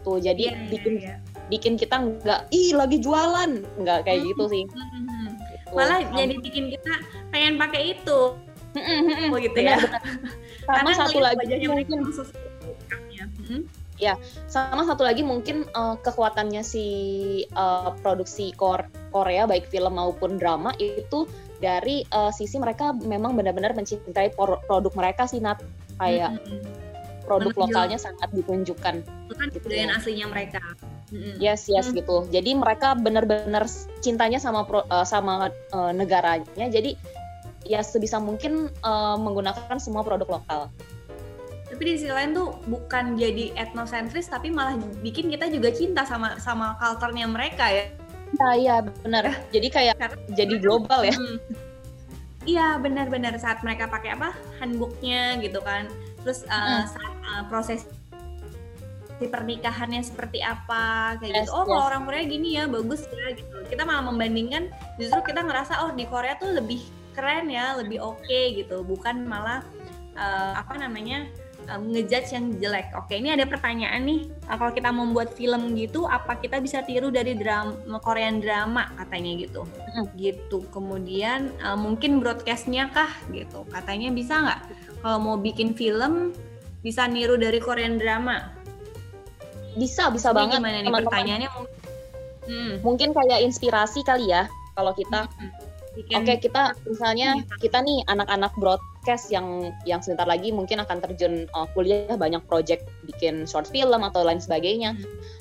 [0.00, 1.18] tuh jadi yeah, iya, bikin yeah,
[1.52, 3.52] bikin kita nggak ih lagi jualan
[3.84, 5.28] nggak kayak gitu sih hmm.
[5.36, 5.76] gitu.
[5.76, 6.92] malah um, jadi bikin kita
[7.28, 8.20] pengen pakai itu
[9.34, 9.76] oh gitu ya
[10.70, 12.06] sama satu lagi mungkin
[13.44, 13.79] hmm?
[14.00, 14.16] Ya
[14.48, 16.86] sama satu lagi mungkin uh, kekuatannya si
[17.52, 21.28] uh, produksi Kor Korea baik film maupun drama itu
[21.60, 25.60] dari uh, sisi mereka memang benar-benar mencintai produk mereka sih Nat
[26.00, 26.60] kayak mm-hmm.
[27.28, 27.68] produk Menunjuk.
[27.68, 29.68] lokalnya sangat ditunjukkan itu kan gitu.
[29.68, 30.64] aslinya mereka
[31.12, 31.36] mm-hmm.
[31.36, 32.00] yes yes mm-hmm.
[32.00, 33.68] gitu jadi mereka benar-benar
[34.00, 36.96] cintanya sama pro, uh, sama uh, negaranya jadi
[37.68, 40.72] ya sebisa mungkin uh, menggunakan semua produk lokal
[41.80, 46.36] tapi di sisi lain tuh bukan jadi etnosentris tapi malah bikin kita juga cinta sama
[46.36, 47.88] sama culture-nya mereka ya.
[48.36, 49.32] Iya, iya benar.
[49.32, 51.16] Eh, jadi kayak Karena, jadi global ya.
[51.16, 51.40] Hmm.
[52.44, 55.88] Iya benar-benar saat mereka pakai apa handbooknya gitu kan.
[56.20, 56.84] Terus uh, hmm.
[56.92, 57.88] saat uh, proses
[59.16, 61.56] di pernikahannya seperti apa kayak yes, gitu.
[61.56, 61.68] Oh yes.
[61.72, 63.56] kalau orang Korea gini ya bagus ya gitu.
[63.72, 64.68] Kita malah membandingkan
[65.00, 66.84] justru kita ngerasa oh di Korea tuh lebih
[67.16, 68.84] keren ya, lebih oke okay, gitu.
[68.84, 69.64] Bukan malah
[70.20, 71.24] uh, apa namanya
[71.68, 72.94] um, ngejudge yang jelek.
[72.96, 74.30] Oke, ini ada pertanyaan nih.
[74.48, 79.44] Uh, kalau kita membuat film gitu, apa kita bisa tiru dari drama Korean drama katanya
[79.44, 79.62] gitu.
[79.66, 80.06] Hmm.
[80.16, 80.64] Gitu.
[80.72, 83.68] Kemudian uh, mungkin broadcastnya kah gitu.
[83.68, 84.60] Katanya bisa nggak?
[85.00, 86.32] Kalau mau bikin film
[86.80, 88.52] bisa niru dari Korean drama?
[89.76, 90.58] Bisa, bisa Ini banget.
[90.64, 91.50] Gimana nih pertanyaannya?
[92.50, 92.74] Hmm.
[92.82, 95.28] Mungkin kayak inspirasi kali ya kalau kita.
[95.28, 95.69] Hmm.
[95.90, 101.50] Oke, okay, kita misalnya kita nih anak-anak broadcast yang yang sebentar lagi mungkin akan terjun
[101.50, 104.94] uh, kuliah banyak project bikin short film atau lain sebagainya.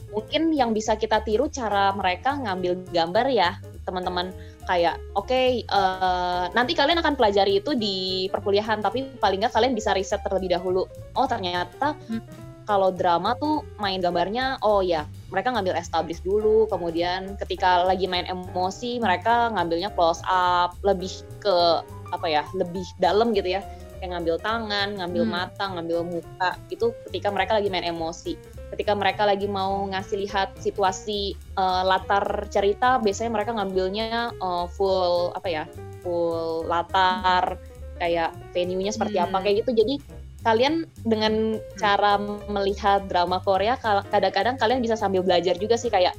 [0.09, 4.33] Mungkin yang bisa kita tiru cara mereka ngambil gambar ya, teman-teman
[4.65, 9.77] kayak oke okay, uh, nanti kalian akan pelajari itu di perkuliahan tapi paling nggak kalian
[9.77, 10.89] bisa riset terlebih dahulu.
[11.13, 17.33] Oh, ternyata hmm kalau drama tuh main gambarnya oh ya mereka ngambil establish dulu kemudian
[17.41, 21.09] ketika lagi main emosi mereka ngambilnya close up lebih
[21.41, 21.81] ke
[22.13, 23.65] apa ya lebih dalam gitu ya
[23.97, 25.33] kayak ngambil tangan ngambil hmm.
[25.33, 28.37] mata ngambil muka itu ketika mereka lagi main emosi
[28.69, 35.33] ketika mereka lagi mau ngasih lihat situasi uh, latar cerita biasanya mereka ngambilnya uh, full
[35.33, 35.63] apa ya
[36.05, 37.57] full latar
[37.99, 39.43] kayak venue-nya seperti apa Hmm.
[39.43, 39.93] kayak gitu jadi
[40.39, 41.33] kalian dengan
[41.75, 42.15] cara
[42.47, 43.75] melihat drama Korea
[44.07, 46.15] kadang-kadang kalian bisa sambil belajar juga sih kayak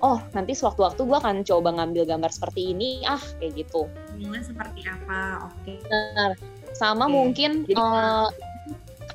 [0.00, 4.84] oh nanti sewaktu-waktu gue akan coba ngambil gambar seperti ini ah kayak gitu Mulai seperti
[4.84, 5.48] apa?
[5.48, 5.80] Oke.
[5.80, 6.32] Benar.
[6.70, 7.12] sama Oke.
[7.12, 8.28] mungkin Jadi- eh,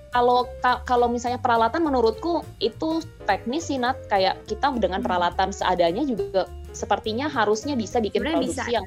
[0.09, 5.07] kalau ka- kalau misalnya peralatan menurutku itu teknis sih Nat kayak kita dengan Hmm.
[5.07, 8.71] peralatan seadanya juga sepertinya harusnya bisa bikin produksi bisa.
[8.71, 8.85] yang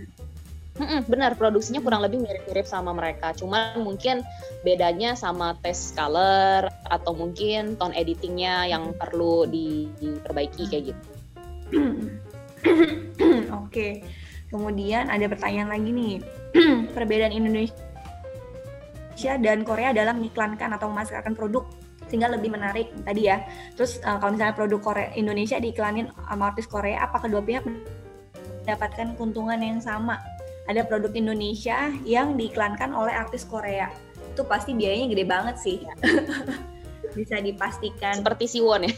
[0.79, 4.23] Mm-mm, benar produksinya kurang lebih mirip-mirip sama mereka cuman mungkin
[4.63, 11.09] bedanya sama tes color atau mungkin tone editingnya yang perlu di- diperbaiki kayak gitu
[13.65, 14.03] Oke.
[14.49, 16.15] Kemudian ada pertanyaan lagi nih.
[16.97, 17.77] Perbedaan Indonesia
[19.19, 21.67] dan Korea dalam mengiklankan atau memasarkan produk
[22.09, 23.45] sehingga lebih menarik tadi ya.
[23.77, 29.13] Terus eh, kalau misalnya produk Korea Indonesia diiklanin sama artis Korea, apa kedua pihak mendapatkan
[29.21, 30.17] keuntungan yang sama?
[30.69, 33.89] Ada produk Indonesia yang diiklankan oleh artis Korea.
[34.33, 35.81] Itu pasti biayanya gede banget sih.
[37.19, 38.93] Bisa dipastikan seperti Siwon ya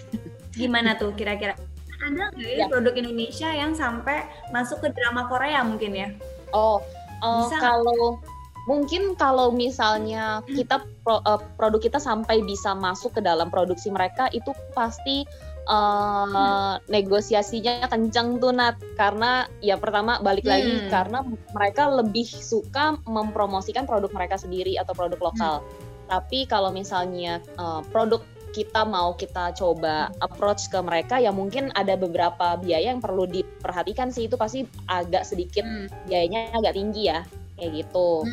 [0.50, 1.54] gimana tuh kira-kira
[2.02, 2.66] ada nggak ya, Ya.
[2.66, 6.08] produk Indonesia yang sampai masuk ke drama Korea mungkin ya
[6.50, 6.82] Oh,
[7.22, 8.18] eh, Bisa kalau
[8.66, 14.26] mungkin kalau misalnya kita pro- eh, produk kita sampai bisa masuk ke dalam produksi mereka
[14.34, 15.22] itu pasti
[15.68, 16.80] eh, Hmm.
[16.88, 20.90] negosiasinya kencang tuh Nat karena ya pertama balik lagi Hmm.
[20.90, 21.18] karena
[21.52, 25.54] mereka lebih suka mempromosikan produk mereka sendiri atau produk lokal.
[26.11, 31.94] Tapi kalau misalnya eh, produk kita mau kita coba approach ke mereka ya mungkin ada
[31.94, 35.62] beberapa biaya yang perlu diperhatikan sih itu pasti agak sedikit
[36.11, 37.22] biayanya agak tinggi ya
[37.54, 38.26] kayak gitu.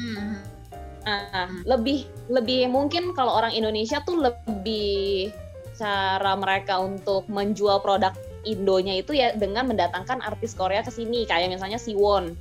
[1.06, 5.32] Nah, lebih lebih mungkin kalau orang Indonesia tuh lebih
[5.78, 8.12] cara mereka untuk menjual produk
[8.48, 12.34] Indonya itu ya dengan mendatangkan artis Korea ke sini kayak misalnya Siwon.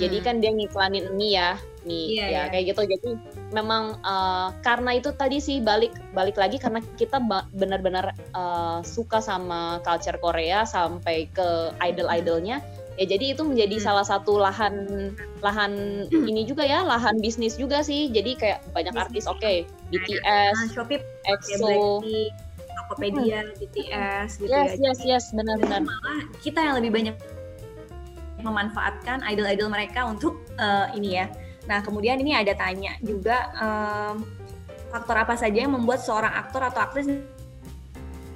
[0.00, 2.42] Jadi kan dia ngiklanin mie ya, mie Iya, ya iya.
[2.48, 2.82] kayak gitu.
[2.88, 3.10] Jadi
[3.52, 7.20] memang eh, karena itu tadi sih balik balik lagi karena kita
[7.52, 12.64] benar-benar eh, suka sama culture Korea sampai ke idol-idolnya.
[13.00, 13.84] Ya jadi itu menjadi Hmm.
[13.88, 14.74] salah satu lahan
[15.40, 15.72] lahan
[16.12, 18.12] ini juga ya, lahan bisnis juga sih.
[18.12, 19.04] Jadi kayak banyak Bisnis.
[19.08, 19.52] artis oke,
[19.88, 21.64] BTS, nah, Shopee EXO.
[22.04, 22.32] Blackpink
[22.70, 25.80] Tokopedia BTS gitu Yes, ya yes, yes, benar-benar.
[25.80, 27.16] malah kita yang lebih banyak
[28.40, 31.26] memanfaatkan idol-idol mereka untuk eh, ini ya
[31.64, 34.24] nah kemudian ini ada tanya juga em,
[34.88, 37.06] faktor apa saja yang membuat seorang aktor atau aktris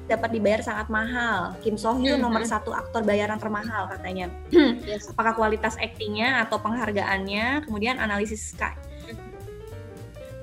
[0.05, 1.57] dapat dibayar sangat mahal.
[1.65, 2.51] Kim So Hyun nomor hmm.
[2.53, 4.29] satu aktor bayaran termahal katanya.
[4.85, 5.09] Yes.
[5.09, 8.77] apakah kualitas aktingnya atau penghargaannya kemudian analisis ka-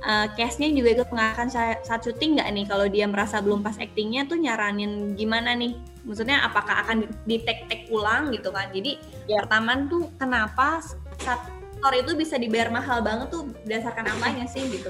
[0.01, 3.78] Eh, case-nya juga ikut mengarahkan sa- saat syuting nggak nih kalau dia merasa belum pas
[3.78, 8.74] aktingnya tuh nyaranin gimana nih maksudnya apakah akan di- di take take ulang gitu kan
[8.74, 8.97] jadi
[9.30, 9.45] Ya.
[9.45, 10.82] pertama tuh kenapa
[11.22, 11.45] saat
[11.78, 14.89] aktor itu bisa dibayar mahal banget tuh berdasarkan apanya sih gitu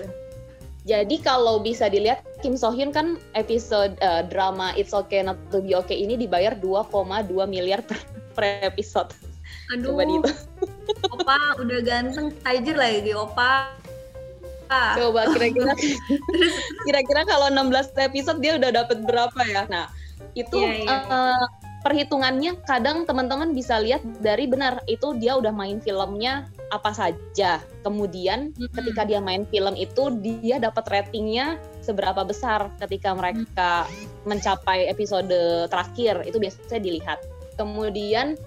[0.91, 5.63] Jadi kalau bisa dilihat Kim So Hyun kan episode eh, drama It's Okay Not to
[5.63, 6.91] Be Okay ini dibayar 2,2
[7.47, 7.95] miliar per,
[8.35, 9.07] per episode.
[9.71, 10.37] aduh Coba dihitung.
[11.15, 13.71] opa udah ganteng tajir lagi opa
[14.67, 15.71] Ah, Coba kira-kira
[16.87, 19.63] kira-kira kalau 16 episode dia udah dapat berapa ya?
[19.67, 19.87] Nah,
[20.35, 20.95] itu Iya, iya.
[21.07, 21.45] eh,
[21.83, 27.59] perhitungannya kadang teman-teman bisa lihat dari benar itu dia udah main filmnya apa saja.
[27.84, 28.72] Kemudian Mm-mm.
[28.72, 33.86] ketika dia main film itu dia dapat ratingnya seberapa besar ketika mereka
[34.24, 35.32] mencapai episode
[35.67, 37.19] terakhir itu biasanya dilihat.
[37.59, 38.39] Kemudian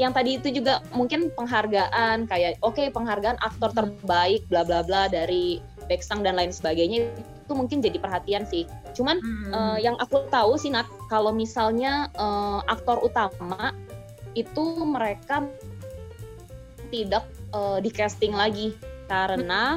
[0.00, 5.60] yang tadi itu juga mungkin penghargaan kayak oke penghargaan aktor terbaik bla bla bla dari
[5.84, 8.64] Baeksang dan lain sebagainya itu mungkin jadi perhatian sih.
[8.96, 9.52] Cuman hmm.
[9.52, 13.76] Eh, yang aku tahu sih Nat, kalau misalnya eh, aktor utama
[14.32, 15.44] itu mereka
[16.88, 18.74] tidak eh, di casting lagi.
[19.06, 19.76] Karena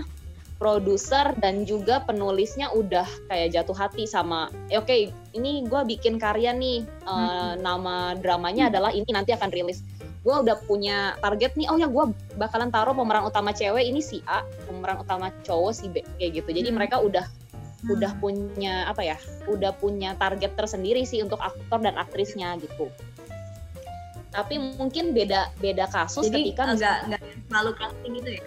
[0.55, 6.55] produser dan juga penulisnya udah kayak jatuh hati sama "Eh, oke ini gue bikin karya
[6.55, 7.59] nih eh, Mm-mm.
[7.59, 9.83] nama dramanya adalah ini nanti akan rilis.
[10.23, 12.05] Gue udah punya target nih oh ya gue
[12.39, 16.49] bakalan taruh pemeran utama cewek ini si A pemeran utama cowok si B kayak gitu.
[16.55, 16.77] Jadi Hmm.
[16.79, 17.27] mereka udah
[17.85, 22.89] udah punya apa ya udah punya target tersendiri sih untuk aktor dan aktrisnya gitu
[24.35, 28.43] tapi mungkin beda beda kasus jadi ketika nggak nggak selalu casting gitu ya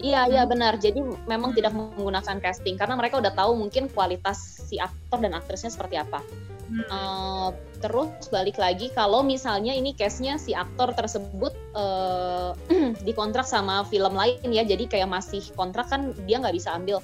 [0.00, 1.58] iya iya benar jadi memang Hmm.
[1.60, 6.24] tidak menggunakan casting karena mereka udah tahu mungkin kualitas si aktor dan aktrisnya seperti apa
[6.68, 6.84] Hmm.
[6.84, 7.48] Eh,
[7.80, 12.52] terus balik lagi kalau misalnya ini case-nya si aktor tersebut eh,
[13.08, 17.00] dikontrak sama film lain ya jadi kayak masih kontrak kan dia nggak bisa ambil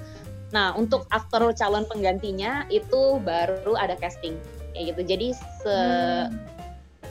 [0.53, 4.37] nah untuk aktor calon penggantinya itu baru ada casting
[4.77, 5.73] kayak gitu jadi se
[6.29, 6.54] Hmm.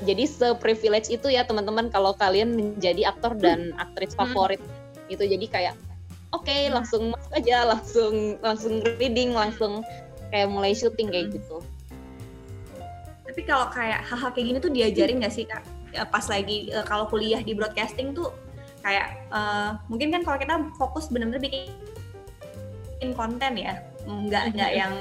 [0.03, 4.27] Jadi se privilege itu ya teman-teman kalau kalian menjadi aktor dan aktris Hmm.
[4.27, 4.61] favorit
[5.07, 5.75] itu jadi kayak
[6.35, 9.81] oke okay, langsung masuk aja langsung langsung reading langsung
[10.33, 11.61] kayak mulai syuting kayak gitu.
[13.23, 15.65] Tapi kalau kayak hal-hal kayak gini tuh diajarin nggak sih kak?
[15.93, 18.33] Ya, pas lagi uh, kalau kuliah di broadcasting tuh
[18.81, 21.69] kayak uh, mungkin kan kalau kita fokus benar-benar bikin
[23.15, 24.93] konten ya nggak nggak yang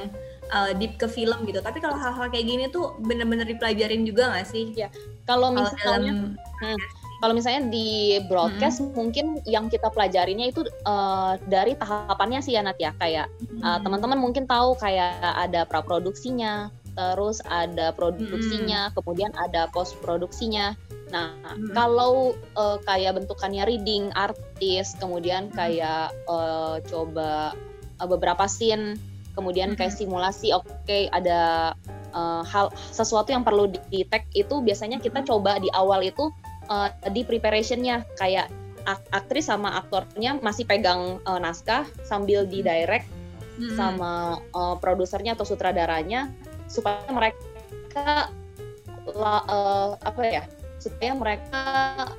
[0.53, 4.46] uh, deep ke film gitu tapi kalau hal-hal kayak gini tuh bener-bener dipelajarin juga nggak
[4.46, 4.88] sih ya
[5.24, 6.78] kalau misalnya dalam, hmm,
[7.24, 8.94] kalau misalnya di broadcast hmm.
[8.94, 13.26] mungkin yang kita pelajarinya itu uh, dari tahapannya sih ya Nat ya kayak
[13.62, 18.94] uh, teman-teman mungkin tahu kayak ada praproduksinya terus ada produksinya, hmm.
[19.00, 20.76] kemudian ada post produksinya.
[21.12, 21.72] Nah, hmm.
[21.76, 27.57] kalau uh, kayak bentukannya reading artis, kemudian kayak uh, coba
[28.00, 28.96] uh, beberapa scene,
[29.33, 31.72] kemudian kayak simulasi, oke okay, ada
[32.12, 36.30] uh, hal sesuatu yang perlu di tag itu biasanya kita coba di awal itu
[36.68, 38.05] uh, di preparationnya.
[38.20, 38.53] Kayak
[39.14, 43.07] aktris sama aktornya masih pegang uh, naskah sambil di direct
[43.59, 43.78] hmm.
[43.78, 46.30] sama uh, produsernya atau sutradaranya
[46.66, 48.33] supaya mereka
[49.14, 50.45] la, uh, apa ya
[50.83, 51.62] supaya mereka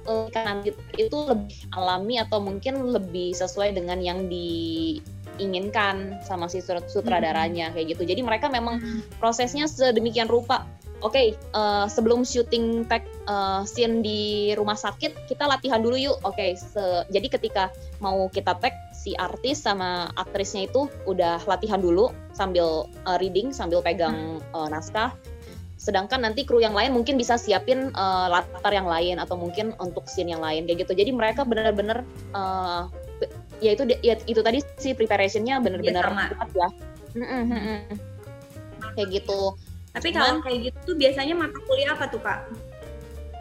[0.07, 4.31] uh, nanti itu lebih alami atau mungkin lebih sesuai dengan yang
[5.37, 7.73] diinginkan sama si sutradaranya hmm.
[7.75, 8.03] kayak gitu.
[8.05, 9.19] Jadi mereka memang hmm.
[9.21, 10.65] prosesnya sedemikian rupa.
[11.03, 16.15] Oke, okay, uh, sebelum syuting tag uh, scene di rumah sakit, kita latihan dulu yuk.
[16.23, 17.63] Oke, okay, jadi ketika
[17.99, 23.83] mau kita tag si artis sama aktrisnya itu udah latihan dulu sambil uh, reading, sambil
[23.83, 25.11] pegang uh, naskah.
[25.75, 30.07] Sedangkan nanti kru yang lain mungkin bisa siapin uh, latar yang lain atau mungkin untuk
[30.07, 30.95] scene yang lain kayak gitu.
[30.95, 32.87] Jadi mereka benar-benar uh,
[33.61, 36.27] ya itu ya, itu tadi si preparationnya benar-benar ya.
[36.53, 36.67] ya.
[38.93, 39.53] Kayak gitu
[39.93, 42.49] tapi kalau kayak gitu biasanya mata kuliah apa tuh kak?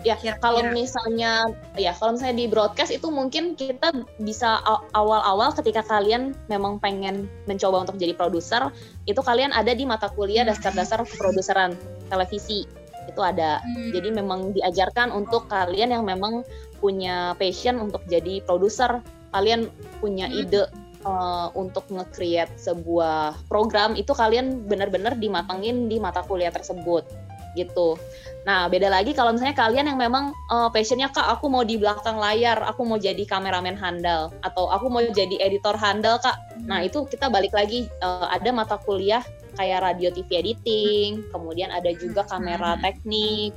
[0.03, 1.47] Ya, kalau misalnya
[1.79, 4.59] ya kalau misalnya di broadcast itu mungkin kita bisa
[4.99, 8.75] awal-awal ketika kalian memang pengen mencoba untuk jadi produser,
[9.07, 11.79] itu kalian ada di mata kuliah dasar-dasar produseran
[12.11, 12.67] televisi.
[13.07, 13.63] Itu ada.
[13.63, 13.95] Hmm.
[13.95, 16.43] Jadi memang diajarkan untuk kalian yang memang
[16.83, 18.99] punya passion untuk jadi produser,
[19.33, 19.69] kalian
[19.99, 20.41] punya hmm.
[20.45, 20.65] ide
[21.05, 27.05] uh, untuk nge-create sebuah program itu kalian benar-benar dimatangin di mata kuliah tersebut
[27.53, 28.01] gitu.
[28.49, 32.17] Nah beda lagi kalau misalnya kalian yang memang uh, passionnya kak aku mau di belakang
[32.17, 36.37] layar, aku mau jadi kameramen handal atau aku mau jadi editor handal kak.
[36.65, 39.21] Nah itu kita balik lagi uh, ada mata kuliah
[39.61, 43.53] kayak radio TV editing, kemudian ada juga kamera teknik,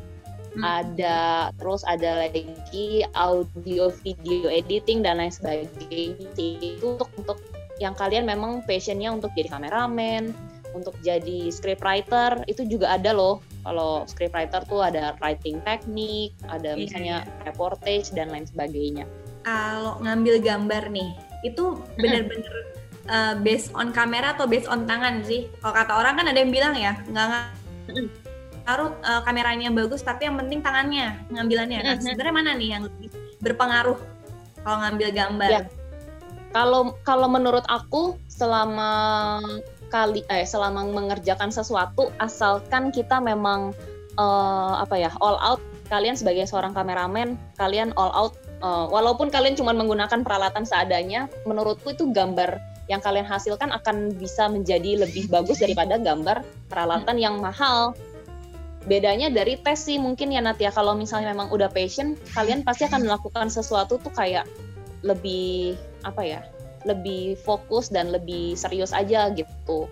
[0.56, 0.64] hmm.
[0.64, 7.38] ada terus ada lagi audio video editing dan lain sebagainya itu untuk untuk
[7.80, 10.32] yang kalian memang passionnya untuk jadi kameramen
[10.76, 13.40] untuk jadi scriptwriter itu juga ada loh.
[13.64, 16.78] Kalau scriptwriter tuh ada writing teknik ada yeah.
[16.78, 19.08] misalnya reportage dan lain sebagainya.
[19.48, 21.16] Kalau ngambil gambar nih
[21.48, 22.56] itu benar-benar
[23.08, 25.48] uh, based on kamera atau based on tangan sih?
[25.64, 27.30] Kalau kata orang kan ada yang bilang ya nggak
[28.66, 31.80] ngaruh uh, kameranya bagus tapi yang penting tangannya ngambilannya.
[31.86, 33.10] Kan sebenarnya mana nih yang lebih
[33.42, 33.98] berpengaruh
[34.66, 35.50] kalau ngambil gambar?
[35.54, 35.64] Ya.
[36.56, 39.44] kalau kalau menurut aku selama
[39.92, 43.76] kali eh selama mengerjakan sesuatu asalkan kita memang
[44.18, 48.34] uh, apa ya all out kalian sebagai seorang kameramen kalian all out
[48.66, 54.46] uh, walaupun kalian cuma menggunakan peralatan seadanya menurutku itu gambar yang kalian hasilkan akan bisa
[54.46, 57.98] menjadi lebih bagus daripada gambar peralatan yang mahal
[58.86, 60.70] bedanya dari tes sih mungkin ya Nat ya.
[60.70, 64.46] Kalau misalnya memang udah passion kalian pasti akan melakukan sesuatu tuh kayak
[65.06, 66.42] lebih apa ya
[66.86, 69.90] lebih fokus dan lebih serius aja gitu.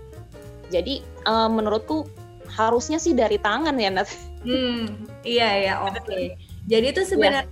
[0.69, 2.05] Jadi uh, menurutku
[2.53, 4.09] harusnya sih dari tangan ya Nat.
[4.45, 5.99] Hmm iya ya oke.
[6.05, 6.37] Okay.
[6.69, 7.43] jadi itu sebenarnya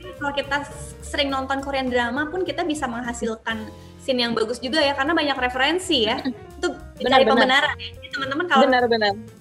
[0.00, 0.14] yeah.
[0.18, 0.56] kalau kita
[1.04, 3.68] sering nonton Korean drama pun kita bisa menghasilkan
[4.00, 6.24] scene yang bagus juga ya karena banyak referensi ya.
[6.56, 6.72] Itu
[7.04, 7.88] benar, pembenaran ya.
[8.10, 9.39] Teman-teman kalau benar-benar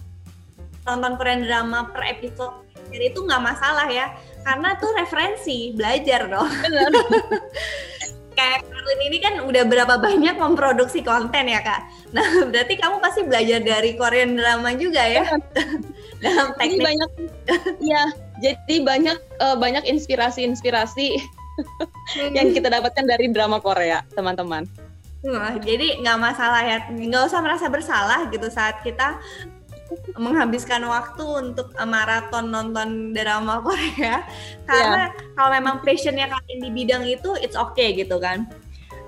[0.89, 2.65] nonton Korean drama per episode.
[2.89, 4.09] Jadi itu nggak masalah ya
[4.41, 6.49] karena tuh referensi belajar dong.
[8.37, 11.85] Kayak Karlin ini kan udah berapa banyak memproduksi konten ya kak?
[12.15, 15.27] Nah berarti kamu pasti belajar dari Korean drama juga ya?
[16.23, 16.83] Dalam teknik.
[16.83, 17.09] banyak
[17.79, 18.03] ya
[18.43, 22.33] jadi banyak uh, banyak inspirasi-inspirasi hmm.
[22.35, 24.67] yang kita dapatkan dari drama Korea teman-teman.
[25.19, 29.19] Wah, jadi nggak masalah ya, nggak usah merasa bersalah gitu saat kita
[30.17, 34.25] menghabiskan waktu untuk uh, maraton nonton drama Korea.
[34.69, 35.33] Karena yeah.
[35.33, 38.49] kalau memang passionnya kalian di bidang itu it's okay gitu kan.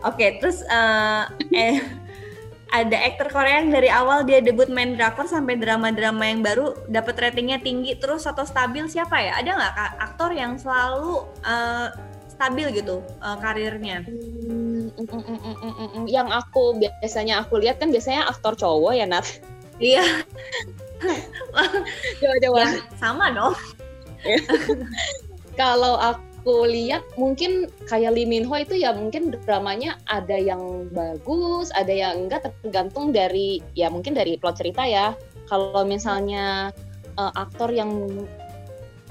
[0.01, 1.81] Oke okay, terus uh, eh
[2.77, 7.19] ada aktor Korea yang dari awal dia debut main drakor sampai drama-drama yang baru dapat
[7.19, 9.37] ratingnya tinggi terus atau stabil siapa ya?
[9.37, 11.91] Ada nggak aktor yang selalu uh,
[12.31, 14.07] stabil gitu uh, karirnya?
[14.07, 16.05] Hmm mm, mm, mm, mm, mm, mm.
[16.09, 19.27] yang aku biasanya aku lihat kan biasanya aktor cowok ya Nat
[19.81, 20.05] Iya,
[22.21, 22.69] coba coba ya,
[23.01, 23.57] sama dong.
[25.61, 31.73] kalau aku lihat mungkin kayak Lee Min Ho itu ya mungkin dramanya ada yang bagus,
[31.73, 35.17] ada yang enggak tergantung dari ya mungkin dari plot cerita ya.
[35.49, 36.69] Kalau misalnya
[37.17, 37.89] uh, aktor yang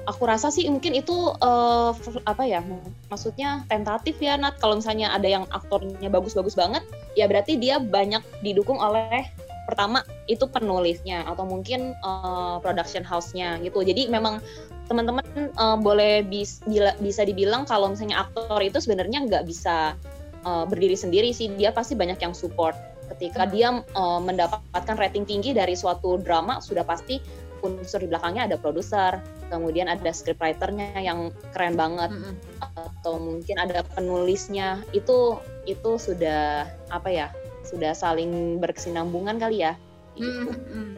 [0.09, 1.13] aku rasa sih mungkin itu
[1.43, 1.93] uh,
[2.25, 2.65] apa ya
[3.13, 6.81] maksudnya tentatif ya Nat kalau misalnya ada yang aktornya bagus-bagus banget
[7.19, 9.29] ya berarti dia banyak didukung oleh
[9.71, 13.87] pertama itu penulisnya atau mungkin uh, production house-nya gitu.
[13.87, 14.43] Jadi memang
[14.91, 15.23] teman-teman
[15.55, 19.95] uh, boleh bis, bila, bisa dibilang kalau misalnya aktor itu sebenarnya nggak bisa
[20.43, 21.47] uh, berdiri sendiri sih.
[21.55, 22.75] Dia pasti banyak yang support.
[23.15, 23.53] Ketika hmm.
[23.55, 27.23] dia uh, mendapatkan rating tinggi dari suatu drama sudah pasti
[27.61, 29.21] unsur di belakangnya ada produser,
[29.53, 32.35] kemudian ada scriptwriternya yang keren banget, -hmm.
[32.73, 34.81] atau mungkin ada penulisnya.
[34.97, 35.37] Itu
[35.69, 37.29] itu sudah apa ya?
[37.67, 39.77] Sudah saling berkesinambungan kali ya.
[40.19, 40.91] Hmm, hmm.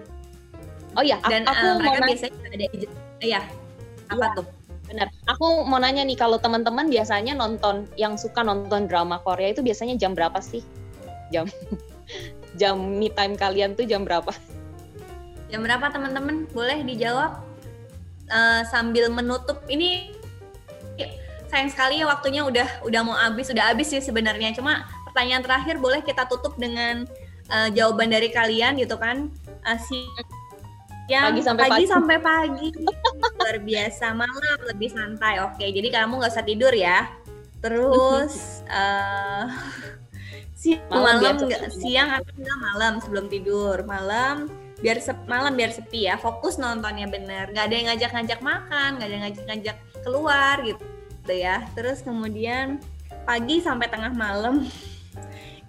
[0.92, 2.66] Oh iya, dan aku uh, mau biasanya ada
[3.24, 3.40] iya
[4.12, 4.46] apa ya, tuh?
[4.92, 5.08] Benar.
[5.24, 9.96] Aku mau nanya nih kalau teman-teman biasanya nonton yang suka nonton drama Korea itu biasanya
[9.96, 10.60] jam berapa sih?
[11.32, 11.48] Jam
[12.60, 14.36] jam me time kalian tuh jam berapa?
[15.48, 16.44] Jam berapa teman-teman?
[16.52, 17.40] Boleh dijawab
[18.28, 20.12] uh, sambil menutup ini
[21.52, 24.56] sayang sekali ya waktunya udah udah mau habis, udah habis sih sebenarnya.
[24.56, 27.04] Cuma pertanyaan terakhir boleh kita tutup dengan
[27.52, 29.28] uh, jawaban dari kalian gitu kan?
[29.68, 30.08] Uh, si
[31.12, 31.84] yang pagi sampai pagi, pagi.
[31.92, 32.68] sampai pagi.
[33.38, 35.44] Luar biasa malam lebih santai.
[35.44, 37.12] Oke jadi kamu nggak usah tidur ya.
[37.60, 39.52] Terus uh,
[40.60, 41.36] si malam, malam
[41.68, 43.84] siang atau enggak malam sebelum tidur.
[43.84, 44.48] Malam
[44.80, 46.16] biar sep, malam biar sepi ya.
[46.16, 47.52] Fokus nontonnya bener.
[47.52, 51.66] Nggak ada yang ngajak-ngajak makan nggak ada yang ngajak-ngajak keluar gitu ya.
[51.76, 52.80] Terus kemudian
[53.28, 54.66] pagi sampai tengah malam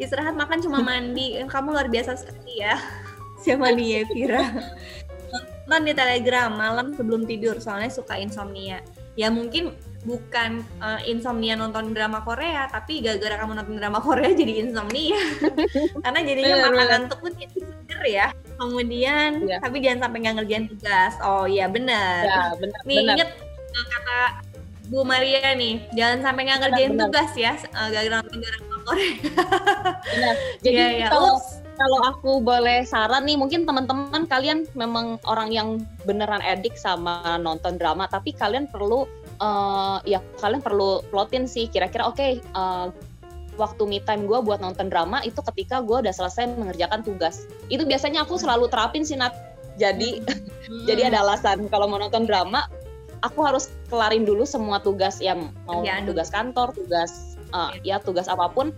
[0.03, 1.39] istirahat makan cuma mandi.
[1.47, 2.75] Kamu luar biasa sekali ya.
[3.43, 4.43] Siapa nih ya Vira
[5.63, 8.83] nonton di telegram malam sebelum tidur soalnya suka insomnia.
[9.17, 9.73] Ya mungkin
[10.03, 15.17] bukan uh, insomnia nonton drama Korea tapi gara-gara kamu nonton drama Korea jadi insomnia.
[16.03, 18.27] Karena jadinya makan ngantuk pun itu seger ya.
[18.59, 19.57] Kemudian ya.
[19.63, 21.13] tapi jangan sampai nggak ngerjain tugas.
[21.23, 22.21] Oh iya benar.
[22.27, 23.13] Ya, benar nih benar.
[23.17, 23.29] inget
[23.73, 24.21] uh, kata
[24.91, 28.72] Bu Maria nih jangan sampai nggak ngerjain benar, tugas ya uh, gara-gara nonton drama.
[28.83, 30.35] Benar.
[30.63, 31.09] Jadi yeah, yeah.
[31.11, 31.39] kalau
[31.73, 37.81] kalau aku boleh saran nih, mungkin teman-teman kalian memang orang yang beneran edik sama nonton
[37.81, 39.09] drama, tapi kalian perlu
[39.41, 42.87] uh, ya kalian perlu plotin sih kira-kira oke okay, uh, eh,
[43.57, 47.49] waktu me time gue buat nonton drama itu ketika gue udah selesai mengerjakan tugas.
[47.69, 49.33] Itu biasanya aku selalu terapin sih Nat.
[49.81, 50.85] Jadi hmm.
[50.89, 52.69] jadi ada alasan kalau mau nonton drama
[53.23, 58.27] aku harus kelarin dulu semua tugas yang mau ya, tugas kantor, tugas uh, ya tugas
[58.27, 58.73] apa pun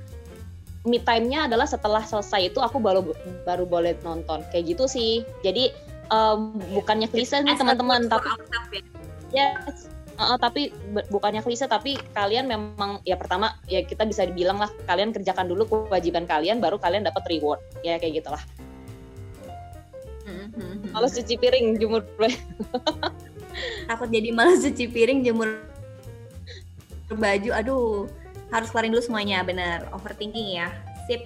[0.86, 3.02] me time-nya adalah setelah selesai itu aku baru
[3.44, 4.46] baru boleh nonton.
[4.54, 5.26] Kayak gitu sih.
[5.42, 5.74] Jadi
[6.14, 8.30] um, bukannya klise nih teman-teman tapi
[9.34, 9.90] ya yes,
[10.22, 10.70] uh, tapi
[11.10, 15.66] bukannya klise tapi kalian memang ya pertama ya kita bisa dibilang lah kalian kerjakan dulu
[15.66, 17.60] kewajiban kalian baru kalian dapat reward.
[17.82, 18.44] Ya kayak gitulah.
[20.26, 20.90] Mm-hmm.
[20.94, 22.06] malas cuci piring jemur.
[23.90, 25.58] Takut jadi malas cuci piring jemur
[27.10, 27.50] baju.
[27.58, 28.10] Aduh
[28.56, 29.84] harus kelarin dulu semuanya bener.
[29.92, 30.72] Overthinking ya.
[31.06, 31.22] Sip.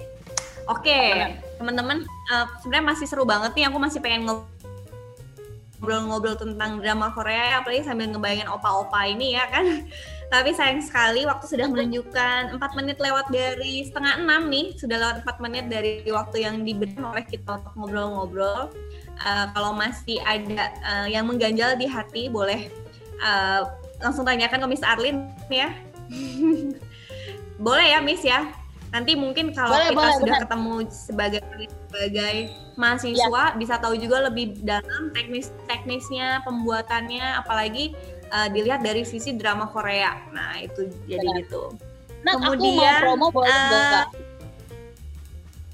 [0.69, 1.41] Oke okay.
[1.57, 3.65] teman-teman uh, sebenarnya masih seru banget nih.
[3.69, 9.65] Aku masih pengen ngobrol-ngobrol tentang drama Korea apalagi sambil ngebayangin opa-opa ini ya kan.
[10.30, 14.77] Tapi sayang sekali waktu sudah menunjukkan 4 menit lewat dari setengah enam nih.
[14.77, 18.69] Sudah lewat 4 menit dari waktu yang diberikan oleh kita untuk ngobrol-ngobrol.
[19.19, 22.71] Uh, kalau masih ada uh, yang mengganjal di hati boleh
[23.19, 23.67] uh,
[23.99, 25.69] langsung tanyakan ke Miss Arlin ya
[27.60, 28.49] boleh ya Miss ya.
[28.89, 30.41] Nanti mungkin kalau boleh, kita boleh, sudah benar.
[30.47, 32.36] ketemu sebagai sebagai
[32.74, 33.57] mahasiswa ya.
[33.60, 37.93] bisa tahu juga lebih dalam teknis teknisnya pembuatannya apalagi
[38.34, 40.18] uh, dilihat dari sisi drama Korea.
[40.34, 41.39] Nah itu jadi benar.
[41.45, 41.64] gitu.
[42.20, 44.03] Nah, kemudian aku mau promo boleh uh,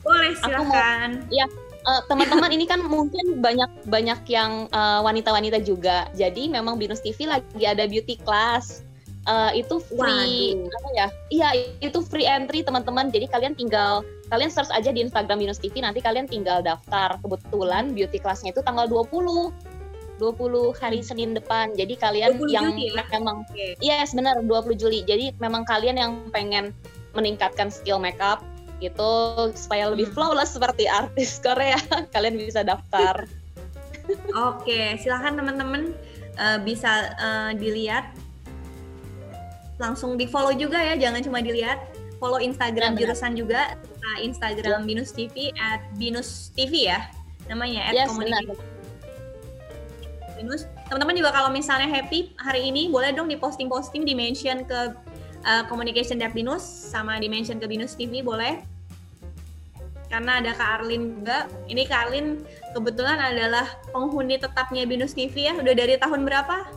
[0.03, 1.09] boleh silakan.
[1.31, 1.47] Ya
[1.87, 5.97] uh, teman-teman ini kan mungkin banyak banyak yang wanita-wanita uh, juga.
[6.11, 8.83] Jadi memang Binus TV lagi ada beauty class
[9.25, 10.77] uh, itu free Waduh.
[10.79, 11.07] apa ya?
[11.29, 11.49] Iya,
[11.81, 13.09] itu free entry teman-teman.
[13.09, 17.17] Jadi kalian tinggal kalian search aja di Instagram Binus TV nanti kalian tinggal daftar.
[17.21, 19.53] Kebetulan beauty classnya itu tanggal 20.
[20.15, 21.07] 20 hari hmm.
[21.07, 21.75] Senin depan.
[21.75, 23.03] Jadi kalian yang Juli, ya?
[23.19, 23.75] memang okay.
[23.83, 25.03] yes benar 20 Juli.
[25.03, 26.71] Jadi memang kalian yang pengen
[27.11, 28.43] meningkatkan skill makeup
[28.83, 29.11] itu
[29.55, 30.15] supaya lebih hmm.
[30.15, 31.79] flawless seperti artis Korea,
[32.15, 33.27] kalian bisa daftar.
[34.51, 35.95] Oke, silahkan teman-teman
[36.37, 38.11] uh, bisa uh, dilihat
[39.77, 41.79] langsung di follow juga ya jangan cuma dilihat
[42.15, 43.01] follow Instagram Ya, benar.
[43.11, 47.11] jurusan juga, uh, Instagram Binus TV at Binus TV ya
[47.51, 48.55] namanya at Yes, Communication
[50.35, 50.61] Binus.
[50.91, 54.91] Teman-teman juga kalau misalnya happy hari ini boleh dong di posting-posting di mention ke
[55.47, 58.59] uh, Communication Dev Binus sama di mention ke Binus TV boleh.
[60.11, 61.49] Karena ada Kak Arlin juga.
[61.65, 62.43] Ini Kak Arlin
[62.75, 65.53] kebetulan adalah penghuni tetapnya Binus TV ya.
[65.55, 66.67] Udah dari tahun berapa?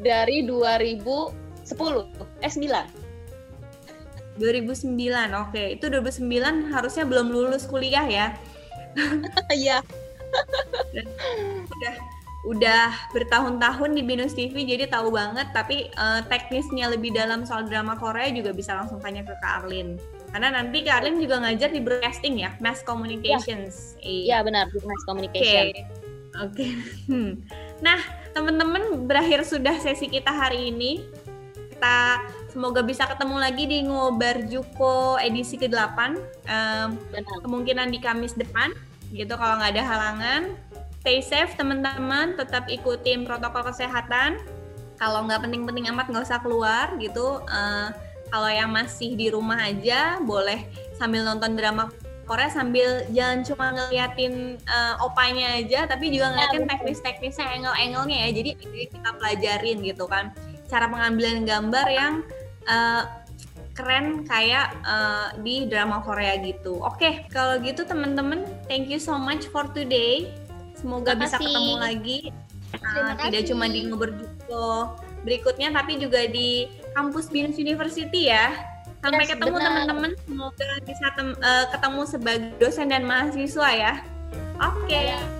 [0.00, 0.44] Dari
[1.74, 2.10] 2010,
[2.42, 2.86] eh 9.
[4.40, 5.42] 2009.
[5.46, 8.26] Oke, itu 2009 harusnya belum lulus kuliah ya.
[9.54, 9.78] Iya.
[11.70, 11.94] udah
[12.40, 17.94] udah bertahun-tahun di Binus TV jadi tahu banget tapi eh, teknisnya lebih dalam soal drama
[18.00, 20.00] Korea juga bisa langsung tanya ke Kak Arlin
[20.32, 25.06] karena nanti Kak Arlin juga ngajar di broadcasting ya Mass Communications Iya benar, mass Oke,
[25.06, 25.66] communication.
[26.40, 26.66] oke.
[27.10, 27.30] Hmm.
[27.80, 28.00] Nah,
[28.36, 31.04] teman-teman berakhir sudah sesi kita hari ini.
[31.80, 32.20] Kita
[32.52, 36.12] semoga bisa ketemu lagi di Ngobar Juko edisi ke-8.
[36.44, 37.40] Em, Benar.
[37.40, 38.76] kemungkinan di Kamis depan,
[39.16, 40.42] gitu kalau nggak ada halangan.
[41.00, 44.36] Stay safe teman-teman, tetap ikutin protokol kesehatan.
[45.00, 47.40] Kalau nggak penting-penting amat nggak usah keluar gitu.
[47.48, 47.88] Eh,
[48.28, 50.68] kalau yang masih di rumah aja boleh
[51.00, 51.88] sambil nonton drama
[52.28, 56.72] Korea sambil jangan cuma ngeliatin eh, opanya aja, tapi juga ngeliatin betul.
[56.76, 58.36] teknis-teknisnya, angle-angle-nya ya.
[58.36, 60.36] Jadi jadi kita pelajarin gitu kan,
[60.70, 62.22] cara pengambilan gambar yang
[62.64, 63.02] eh,
[63.74, 66.78] keren kayak eh, di drama Korea gitu.
[66.80, 70.30] Oke, kalau gitu teman-teman, thank you so much for today.
[70.78, 71.46] Semoga Terima bisa kasih.
[71.50, 72.18] ketemu lagi.
[72.70, 74.94] Uh, tidak cuma di ngobrol
[75.26, 78.54] berikutnya, tapi juga di kampus Binus University ya.
[79.02, 80.10] Sampai Yes, ketemu teman-teman.
[80.22, 83.92] Semoga bisa tem- eh, ketemu sebagai dosen dan mahasiswa ya.
[84.60, 84.92] Oke.
[84.92, 85.39] Iya.